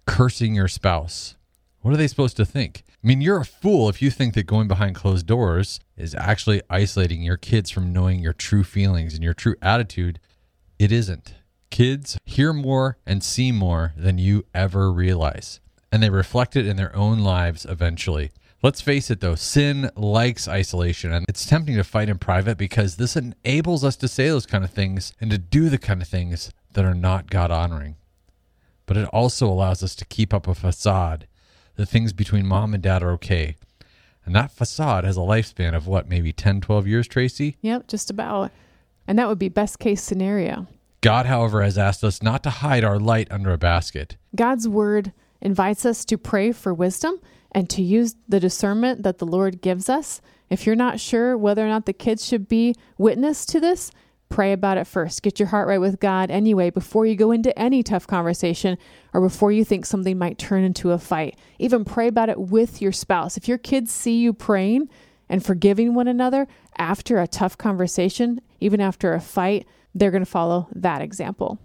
cursing 0.06 0.56
your 0.56 0.68
spouse. 0.68 1.36
What 1.82 1.94
are 1.94 1.98
they 1.98 2.08
supposed 2.08 2.38
to 2.38 2.46
think? 2.46 2.84
I 3.04 3.08
mean, 3.08 3.20
you're 3.20 3.42
a 3.42 3.46
fool 3.46 3.90
if 3.90 4.02
you 4.02 4.10
think 4.10 4.34
that 4.36 4.48
going 4.48 4.70
behind 4.70 4.96
closed 4.96 5.28
doors 5.28 5.82
is 5.98 6.16
actually 6.16 6.62
isolating 6.70 7.22
your 7.22 7.36
kids 7.36 7.70
from 7.70 7.92
knowing 7.92 8.20
your 8.20 8.32
true 8.32 8.64
feelings 8.64 9.14
and 9.14 9.24
your 9.24 9.34
true 9.34 9.56
attitude. 9.62 10.20
It 10.80 10.94
isn't. 10.94 11.36
Kids 11.70 12.18
hear 12.26 12.54
more 12.54 12.98
and 13.06 13.22
see 13.22 13.52
more 13.52 13.94
than 13.98 14.18
you 14.18 14.46
ever 14.54 14.92
realize, 14.92 15.60
and 15.92 16.02
they 16.02 16.10
reflect 16.10 16.56
it 16.56 16.66
in 16.66 16.78
their 16.78 16.96
own 16.96 17.20
lives 17.20 17.66
eventually. 17.66 18.32
Let's 18.64 18.82
face 18.82 19.12
it 19.12 19.20
though, 19.20 19.36
sin 19.36 19.92
likes 19.96 20.48
isolation, 20.48 21.12
and 21.12 21.26
it's 21.28 21.46
tempting 21.46 21.76
to 21.76 21.84
fight 21.84 22.08
in 22.08 22.18
private 22.18 22.58
because 22.58 22.96
this 22.96 23.16
enables 23.16 23.84
us 23.84 23.98
to 23.98 24.08
say 24.08 24.30
those 24.30 24.46
kind 24.46 24.64
of 24.64 24.72
things 24.72 25.14
and 25.20 25.30
to 25.30 25.38
do 25.38 25.70
the 25.70 25.78
kind 25.78 26.02
of 26.02 26.08
things 26.08 26.52
that 26.72 26.86
are 26.86 26.96
not 26.96 27.30
God 27.30 27.52
honoring. 27.52 27.98
But 28.86 28.96
it 28.96 29.10
also 29.10 29.48
allows 29.48 29.84
us 29.84 29.96
to 29.96 30.06
keep 30.06 30.34
up 30.34 30.48
a 30.48 30.56
facade 30.56 31.28
the 31.76 31.86
things 31.86 32.14
between 32.14 32.46
mom 32.46 32.74
and 32.74 32.84
dad 32.84 33.04
are 33.04 33.12
okay. 33.12 33.56
And 34.26 34.36
that 34.36 34.52
facade 34.52 35.04
has 35.04 35.18
a 35.18 35.22
lifespan 35.22 35.76
of 35.76 35.88
what, 35.88 36.08
maybe 36.08 36.32
10, 36.32 36.62
12 36.62 36.88
years, 36.88 37.08
Tracy? 37.08 37.58
Yep, 37.62 37.88
just 37.88 38.10
about. 38.10 38.52
And 39.08 39.20
that 39.20 39.28
would 39.28 39.40
be 39.40 39.50
best 39.50 39.80
case 39.80 40.02
scenario. 40.02 40.68
God, 41.02 41.26
however, 41.26 41.62
has 41.64 41.78
asked 41.78 42.04
us 42.04 42.22
not 42.22 42.44
to 42.44 42.50
hide 42.50 42.84
our 42.84 43.00
light 43.00 43.28
under 43.30 43.52
a 43.52 43.58
basket. 43.58 44.16
God's 44.36 44.68
word 44.68 45.12
invites 45.42 45.86
us 45.86 46.06
to 46.06 46.18
pray 46.18 46.54
for 46.54 46.74
wisdom 46.74 47.20
and 47.54 47.70
to 47.70 47.82
use 47.82 48.16
the 48.28 48.40
discernment 48.40 49.04
that 49.04 49.20
the 49.20 49.26
Lord 49.26 49.62
gives 49.62 49.90
us. 49.90 50.22
If 50.50 50.66
you're 50.66 50.76
not 50.76 51.00
sure 51.00 51.38
whether 51.38 51.66
or 51.66 51.70
not 51.70 51.86
the 51.86 51.94
kids 51.94 52.26
should 52.26 52.48
be 52.48 52.76
witness 52.98 53.46
to 53.48 53.60
this, 53.60 53.92
Pray 54.34 54.52
about 54.52 54.80
it 54.80 54.88
first. 54.88 55.22
Get 55.22 55.40
your 55.40 55.50
heart 55.50 55.68
right 55.68 55.78
with 55.78 56.00
God 56.00 56.32
anyway 56.32 56.72
before 56.72 57.06
you 57.06 57.16
go 57.16 57.32
into 57.32 57.58
any 57.58 57.84
tough 57.84 58.08
conversation 58.08 58.80
or 59.14 59.22
before 59.22 59.52
you 59.52 59.64
think 59.64 59.86
something 59.86 60.18
might 60.18 60.40
turn 60.40 60.64
into 60.64 60.90
a 60.90 60.98
fight. 60.98 61.38
Even 61.60 61.86
pray 61.86 62.08
about 62.08 62.30
it 62.30 62.40
with 62.40 62.82
your 62.82 62.92
spouse. 62.92 63.38
If 63.38 63.48
your 63.48 63.60
kids 63.60 63.92
see 63.92 64.18
you 64.18 64.34
praying 64.34 64.90
and 65.30 65.46
forgiving 65.46 65.94
one 65.94 66.08
another 66.08 66.48
after 66.80 67.20
a 67.20 67.28
tough 67.28 67.60
conversation, 67.60 68.42
even 68.60 68.82
after 68.82 69.14
a 69.14 69.22
fight, 69.22 69.68
they're 69.94 70.10
going 70.10 70.26
to 70.26 70.32
follow 70.32 70.68
that 70.74 71.04
example. 71.04 71.60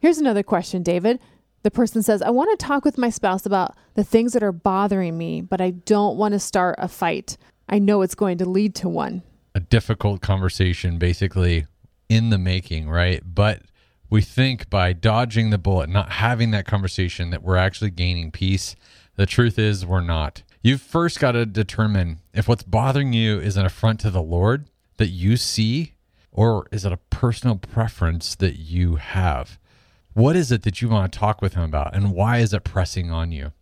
Here's 0.00 0.16
another 0.16 0.42
question, 0.42 0.82
David. 0.82 1.20
The 1.66 1.72
person 1.72 2.00
says, 2.00 2.22
I 2.22 2.30
want 2.30 2.56
to 2.56 2.64
talk 2.64 2.84
with 2.84 2.96
my 2.96 3.10
spouse 3.10 3.44
about 3.44 3.74
the 3.94 4.04
things 4.04 4.34
that 4.34 4.44
are 4.44 4.52
bothering 4.52 5.18
me, 5.18 5.40
but 5.40 5.60
I 5.60 5.70
don't 5.70 6.16
want 6.16 6.30
to 6.30 6.38
start 6.38 6.76
a 6.78 6.86
fight. 6.86 7.36
I 7.68 7.80
know 7.80 8.02
it's 8.02 8.14
going 8.14 8.38
to 8.38 8.48
lead 8.48 8.76
to 8.76 8.88
one 8.88 9.24
a 9.52 9.58
difficult 9.58 10.20
conversation 10.20 10.96
basically 10.96 11.66
in 12.08 12.30
the 12.30 12.38
making, 12.38 12.88
right? 12.88 13.20
But 13.26 13.62
we 14.08 14.22
think 14.22 14.70
by 14.70 14.92
dodging 14.92 15.50
the 15.50 15.58
bullet, 15.58 15.88
not 15.88 16.12
having 16.12 16.52
that 16.52 16.66
conversation, 16.66 17.30
that 17.30 17.42
we're 17.42 17.56
actually 17.56 17.90
gaining 17.90 18.30
peace. 18.30 18.76
The 19.16 19.26
truth 19.26 19.58
is, 19.58 19.84
we're 19.84 20.02
not. 20.02 20.44
You've 20.62 20.80
first 20.80 21.18
got 21.18 21.32
to 21.32 21.44
determine 21.46 22.20
if 22.32 22.46
what's 22.46 22.62
bothering 22.62 23.12
you 23.12 23.40
is 23.40 23.56
an 23.56 23.66
affront 23.66 23.98
to 24.02 24.10
the 24.10 24.22
Lord 24.22 24.70
that 24.98 25.08
you 25.08 25.36
see, 25.36 25.94
or 26.30 26.68
is 26.70 26.84
it 26.84 26.92
a 26.92 26.98
personal 27.10 27.56
preference 27.56 28.36
that 28.36 28.54
you 28.54 28.96
have? 28.96 29.58
What 30.16 30.34
is 30.34 30.50
it 30.50 30.62
that 30.62 30.80
you 30.80 30.88
want 30.88 31.12
to 31.12 31.18
talk 31.18 31.42
with 31.42 31.52
Him 31.52 31.64
about, 31.64 31.94
and 31.94 32.14
why 32.14 32.38
is 32.38 32.54
it 32.54 32.64
pressing 32.64 33.10
on 33.10 33.32
you? 33.32 33.52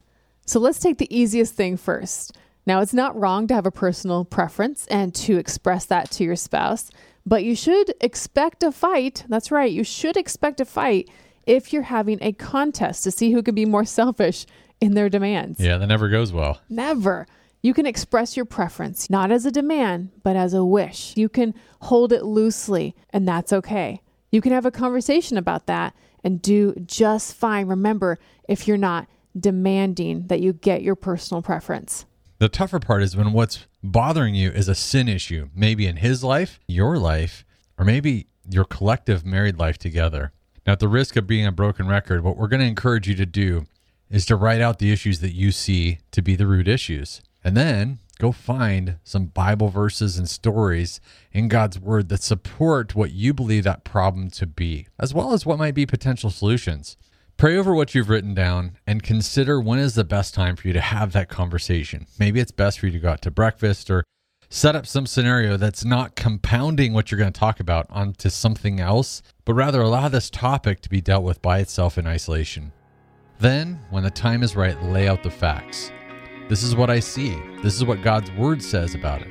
So 0.47 0.61
let's 0.61 0.79
take 0.79 0.99
the 0.99 1.12
easiest 1.12 1.57
thing 1.57 1.77
first. 1.77 2.38
Now, 2.64 2.81
it's 2.81 2.95
not 2.95 3.19
wrong 3.19 3.49
to 3.49 3.55
have 3.55 3.67
a 3.67 3.73
personal 3.73 4.25
preference 4.25 4.87
and 4.87 5.12
to 5.17 5.37
express 5.37 5.85
that 5.87 6.12
to 6.12 6.23
your 6.23 6.37
spouse, 6.37 6.93
but 7.27 7.43
you 7.43 7.57
should 7.57 7.93
expect 8.01 8.62
a 8.62 8.71
fight. 8.71 9.25
That's 9.29 9.51
right, 9.51 9.73
you 9.73 9.83
should 9.83 10.17
expect 10.17 10.61
a 10.61 10.64
fight 10.64 11.11
if 11.45 11.73
you're 11.73 11.83
having 11.83 12.21
a 12.23 12.31
contest 12.31 13.03
to 13.03 13.11
see 13.11 13.33
who 13.33 13.43
can 13.43 13.57
be 13.57 13.64
more 13.64 13.85
selfish 13.85 14.47
in 14.81 14.95
their 14.95 15.09
demands. 15.09 15.59
Yeah, 15.59 15.79
that 15.79 15.88
never 15.88 16.09
goes 16.09 16.33
well. 16.33 16.61
Never. 16.69 17.27
You 17.62 17.75
can 17.75 17.85
express 17.85 18.37
your 18.37 18.47
preference, 18.47 19.11
not 19.11 19.33
as 19.33 19.45
a 19.45 19.51
demand, 19.51 20.12
but 20.23 20.37
as 20.37 20.55
a 20.55 20.64
wish. 20.64 21.17
You 21.17 21.29
can 21.29 21.53
hold 21.81 22.12
it 22.12 22.23
loosely, 22.23 22.95
and 23.11 23.27
that's 23.27 23.53
okay. 23.53 24.03
You 24.31 24.40
can 24.40 24.53
have 24.53 24.67
a 24.67 24.71
conversation 24.71 25.37
about 25.37 25.67
that 25.67 25.95
and 26.25 26.43
do 26.43 26.75
just 26.87 27.35
fine. 27.35 27.69
Remember, 27.69 28.19
if 28.49 28.67
you're 28.67 28.77
not 28.77 29.07
demanding 29.39 30.27
that 30.29 30.41
you 30.41 30.53
get 30.53 30.83
your 30.83 30.95
personal 30.95 31.43
preference. 31.43 32.07
The 32.39 32.49
tougher 32.49 32.81
part 32.81 33.03
is 33.03 33.17
when 33.17 33.33
what's 33.33 33.67
bothering 33.83 34.35
you 34.35 34.51
is 34.51 34.69
a 34.69 34.75
sin 34.75 35.09
issue, 35.09 35.51
maybe 35.55 35.87
in 35.87 35.97
his 35.97 36.25
life, 36.25 36.59
your 36.67 36.99
life, 36.99 37.45
or 37.79 37.85
maybe 37.85 38.27
your 38.49 38.65
collective 38.65 39.25
married 39.25 39.59
life 39.59 39.79
together. 39.79 40.33
Now, 40.67 40.73
at 40.73 40.81
the 40.81 40.89
risk 40.89 41.17
of 41.17 41.27
being 41.27 41.47
a 41.47 41.53
broken 41.53 41.87
record, 41.87 42.25
what 42.25 42.37
we're 42.37 42.49
going 42.49 42.61
to 42.61 42.67
encourage 42.67 43.09
you 43.09 43.15
to 43.17 43.27
do 43.27 43.67
is 44.11 44.25
to 44.27 44.37
write 44.37 44.61
out 44.61 44.79
the 44.79 44.93
issues 44.93 45.21
that 45.21 45.35
you 45.35 45.53
see 45.53 45.99
to 46.13 46.23
be 46.23 46.37
the 46.37 46.47
root 46.47 46.69
issues. 46.69 47.21
And 47.43 47.57
then 47.57 47.99
go 48.18 48.33
find 48.33 48.98
some 49.05 49.27
Bible 49.27 49.68
verses 49.68 50.18
and 50.18 50.29
stories 50.29 51.00
in 51.33 51.48
God's 51.48 51.79
Word 51.79 52.09
that 52.09 52.22
support 52.22 52.94
what 52.94 53.12
you 53.12 53.35
believe 53.35 53.64
that 53.64 53.85
problem 53.85 54.31
to 54.31 54.46
be, 54.46 54.87
as 54.98 55.12
well 55.12 55.33
as 55.33 55.44
what 55.44 55.59
might 55.59 55.74
be 55.74 55.87
potential 55.87 56.31
solutions. 56.31 56.96
Pray 57.37 57.57
over 57.57 57.74
what 57.74 57.94
you've 57.94 58.09
written 58.09 58.33
down 58.33 58.72
and 58.87 59.03
consider 59.03 59.61
when 59.61 59.81
is 59.81 59.96
the 59.96 60.05
best 60.05 60.35
time 60.35 60.55
for 60.55 60.68
you 60.68 60.72
to 60.72 60.81
have 60.81 61.12
that 61.12 61.29
conversation. 61.29 62.07
Maybe 62.18 62.38
it's 62.38 62.53
best 62.53 62.79
for 62.79 62.87
you 62.87 62.92
to 62.92 63.00
go 63.00 63.11
out 63.11 63.22
to 63.22 63.31
breakfast 63.31 63.90
or 63.90 64.05
set 64.48 64.77
up 64.77 64.87
some 64.87 65.05
scenario 65.05 65.57
that's 65.57 65.85
not 65.85 66.14
compounding 66.14 66.92
what 66.92 67.11
you're 67.11 67.18
going 67.18 67.33
to 67.33 67.38
talk 67.38 67.59
about 67.59 67.87
onto 67.90 68.29
something 68.29 68.79
else, 68.79 69.20
but 69.44 69.55
rather 69.55 69.81
allow 69.83 70.09
this 70.09 70.31
topic 70.31 70.81
to 70.83 70.88
be 70.88 71.00
dealt 71.00 71.24
with 71.24 71.42
by 71.42 71.59
itself 71.59 71.98
in 71.98 72.07
isolation. 72.07 72.72
Then, 73.40 73.81
when 73.90 74.05
the 74.05 74.11
time 74.11 74.44
is 74.44 74.55
right, 74.55 74.81
lay 74.85 75.09
out 75.09 75.24
the 75.24 75.31
facts. 75.31 75.90
This 76.48 76.62
is 76.62 76.76
what 76.76 76.90
I 76.90 77.00
see. 77.00 77.40
This 77.62 77.74
is 77.74 77.85
what 77.85 78.02
God's 78.02 78.30
word 78.33 78.62
says 78.62 78.94
about 78.94 79.22
it. 79.22 79.30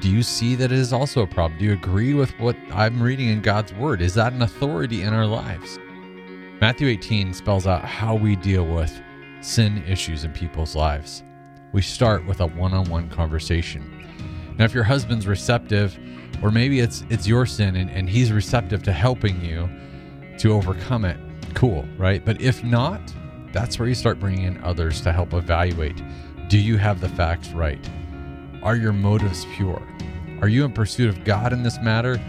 Do 0.00 0.10
you 0.10 0.22
see 0.22 0.54
that 0.54 0.72
it 0.72 0.78
is 0.78 0.92
also 0.92 1.22
a 1.22 1.26
problem? 1.26 1.58
Do 1.58 1.66
you 1.66 1.74
agree 1.74 2.14
with 2.14 2.30
what 2.40 2.56
I'm 2.72 3.02
reading 3.02 3.28
in 3.28 3.42
God's 3.42 3.72
word? 3.74 4.00
Is 4.00 4.14
that 4.14 4.32
an 4.32 4.42
authority 4.42 5.02
in 5.02 5.12
our 5.12 5.26
lives? 5.26 5.78
Matthew 6.60 6.88
18 6.88 7.34
spells 7.34 7.66
out 7.66 7.84
how 7.84 8.14
we 8.14 8.34
deal 8.36 8.66
with 8.66 8.92
sin 9.42 9.82
issues 9.86 10.24
in 10.24 10.32
people's 10.32 10.74
lives. 10.74 11.22
We 11.72 11.82
start 11.82 12.26
with 12.26 12.40
a 12.40 12.46
one-on-one 12.46 13.10
conversation. 13.10 14.54
Now, 14.58 14.64
if 14.64 14.74
your 14.74 14.84
husband's 14.84 15.26
receptive, 15.26 15.98
or 16.42 16.50
maybe 16.50 16.80
it's 16.80 17.04
it's 17.10 17.26
your 17.26 17.46
sin 17.46 17.76
and, 17.76 17.90
and 17.90 18.08
he's 18.08 18.32
receptive 18.32 18.82
to 18.84 18.92
helping 18.92 19.44
you 19.44 19.68
to 20.38 20.52
overcome 20.52 21.04
it, 21.04 21.18
cool, 21.54 21.86
right? 21.96 22.24
But 22.24 22.40
if 22.40 22.64
not, 22.64 23.00
that's 23.52 23.78
where 23.78 23.88
you 23.88 23.94
start 23.94 24.18
bringing 24.18 24.44
in 24.44 24.62
others 24.64 25.00
to 25.02 25.12
help 25.12 25.34
evaluate. 25.34 26.02
Do 26.48 26.58
you 26.58 26.76
have 26.76 27.00
the 27.00 27.08
facts 27.10 27.50
right? 27.50 27.88
Are 28.62 28.76
your 28.76 28.92
motives 28.92 29.46
pure? 29.56 29.82
Are 30.40 30.48
you 30.48 30.64
in 30.64 30.72
pursuit 30.72 31.08
of 31.08 31.24
God 31.24 31.52
in 31.52 31.62
this 31.62 31.80
matter? 31.80 32.20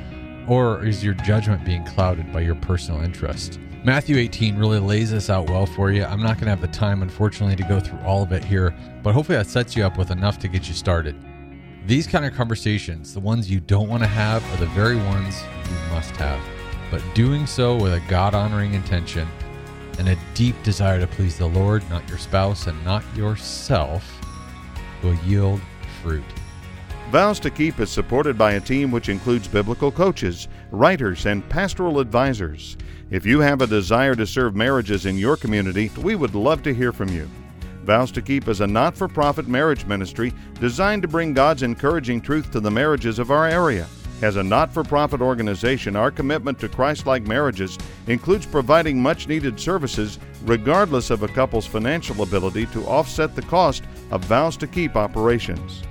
Or 0.48 0.86
is 0.86 1.04
your 1.04 1.14
judgment 1.14 1.64
being 1.66 1.86
clouded 1.86 2.32
by 2.34 2.42
your 2.42 2.56
personal 2.56 3.02
interest? 3.02 3.60
Matthew 3.84 4.18
18 4.18 4.58
really 4.58 4.80
lays 4.80 5.12
this 5.12 5.30
out 5.30 5.50
well 5.50 5.66
for 5.66 5.92
you. 5.92 6.04
I'm 6.04 6.22
not 6.22 6.36
going 6.36 6.46
to 6.46 6.52
have 6.52 6.62
the 6.62 6.68
time, 6.68 7.02
unfortunately, 7.02 7.56
to 7.58 7.64
go 7.64 7.80
through 7.80 8.00
all 8.00 8.24
of 8.24 8.32
it 8.32 8.44
here, 8.44 8.74
but 9.02 9.14
hopefully 9.14 9.38
that 9.38 9.48
sets 9.48 9.76
you 9.76 9.86
up 9.86 9.98
with 9.98 10.12
enough 10.12 10.40
to 10.40 10.48
get 10.48 10.68
you 10.68 10.74
started. 10.74 11.16
These 11.86 12.08
kind 12.08 12.24
of 12.24 12.34
conversations, 12.34 13.14
the 13.14 13.20
ones 13.20 13.52
you 13.52 13.60
don't 13.60 13.90
want 13.90 14.04
to 14.04 14.08
have, 14.08 14.42
are 14.54 14.58
the 14.58 14.68
very 14.68 14.96
ones 14.96 15.42
you 15.66 15.94
must 15.94 16.16
have. 16.16 16.40
But 16.90 17.04
doing 17.14 17.46
so 17.46 17.76
with 17.76 17.94
a 17.94 18.00
God 18.08 18.34
honoring 18.34 18.74
intention 18.74 19.28
and 20.00 20.10
a 20.10 20.18
deep 20.34 20.62
desire 20.64 21.00
to 21.00 21.08
please 21.08 21.38
the 21.38 21.48
Lord, 21.48 21.88
not 21.90 22.08
your 22.10 22.18
spouse 22.18 22.68
and 22.68 22.84
not 22.84 23.04
yourself, 23.16 24.04
will 25.04 25.16
yield 25.26 25.62
fruit. 26.02 26.24
Vows 27.12 27.40
to 27.42 27.52
Keep 27.52 27.80
is 27.80 27.92
supported 27.92 28.38
by 28.38 28.54
a 28.54 28.60
team 28.60 28.90
which 28.90 29.10
includes 29.10 29.48
biblical 29.48 29.92
coaches, 29.92 30.48
writers, 30.72 31.28
and 31.28 31.48
pastoral 31.48 32.00
advisors. 32.00 32.76
If 33.12 33.26
you 33.26 33.40
have 33.40 33.62
a 33.62 33.68
desire 33.68 34.16
to 34.16 34.26
serve 34.26 34.56
marriages 34.56 35.06
in 35.06 35.18
your 35.18 35.38
community, 35.38 35.92
we 36.02 36.16
would 36.16 36.34
love 36.34 36.64
to 36.64 36.74
hear 36.74 36.92
from 36.92 37.10
you. 37.10 37.30
Vows 37.84 38.12
to 38.14 38.22
Keep 38.22 38.48
is 38.48 38.62
a 38.62 38.68
not 38.68 38.98
for 38.98 39.08
profit 39.08 39.48
marriage 39.48 39.86
ministry 39.86 40.34
designed 40.60 41.02
to 41.04 41.08
bring 41.08 41.34
God's 41.34 41.64
encouraging 41.64 42.22
truth 42.22 42.50
to 42.52 42.60
the 42.60 42.72
marriages 42.72 43.20
of 43.20 43.30
our 43.30 43.48
area. 43.48 43.86
As 44.24 44.38
a 44.38 44.44
not 44.44 44.74
for 44.74 44.86
profit 44.86 45.20
organization, 45.20 45.98
our 45.98 46.10
commitment 46.10 46.58
to 46.60 46.70
Christ 46.70 47.06
like 47.06 47.24
marriages 47.24 47.78
includes 48.08 48.46
providing 48.46 49.02
much 49.02 49.28
needed 49.28 49.60
services 49.60 50.18
regardless 50.46 51.10
of 51.10 51.24
a 51.24 51.28
couple's 51.28 51.68
financial 51.68 52.24
ability 52.24 52.68
to 52.68 52.86
offset 52.86 53.36
the 53.36 53.42
cost 53.42 53.84
of 54.12 54.24
Vows 54.24 54.56
to 54.60 54.66
Keep 54.66 54.96
operations. 54.96 55.84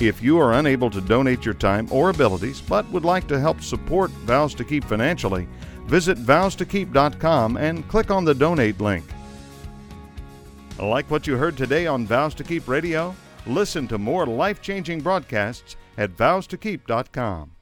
If 0.00 0.20
you 0.20 0.36
are 0.40 0.54
unable 0.54 0.90
to 0.90 1.00
donate 1.00 1.44
your 1.44 1.54
time 1.54 1.86
or 1.92 2.10
abilities 2.10 2.60
but 2.60 2.90
would 2.90 3.04
like 3.04 3.28
to 3.28 3.38
help 3.38 3.60
support 3.60 4.10
Vows 4.26 4.52
to 4.56 4.64
Keep 4.64 4.82
financially, 4.82 5.46
visit 5.84 6.18
vowstokeep.com 6.18 7.56
and 7.56 7.86
click 7.86 8.10
on 8.10 8.24
the 8.24 8.34
donate 8.34 8.80
link. 8.80 9.04
Like 10.80 11.08
what 11.08 11.28
you 11.28 11.36
heard 11.36 11.56
today 11.56 11.86
on 11.86 12.04
Vows 12.04 12.34
to 12.34 12.42
Keep 12.42 12.66
Radio? 12.66 13.14
Listen 13.46 13.86
to 13.86 13.96
more 13.96 14.26
life 14.26 14.60
changing 14.60 15.02
broadcasts 15.02 15.76
at 15.96 16.10
vowstokeep.com. 16.10 17.52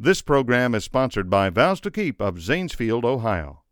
This 0.00 0.22
program 0.22 0.76
is 0.76 0.84
sponsored 0.84 1.28
by 1.28 1.50
Vows 1.50 1.80
to 1.80 1.90
Keep 1.90 2.20
of 2.20 2.36
Zanesfield, 2.36 3.02
Ohio. 3.02 3.64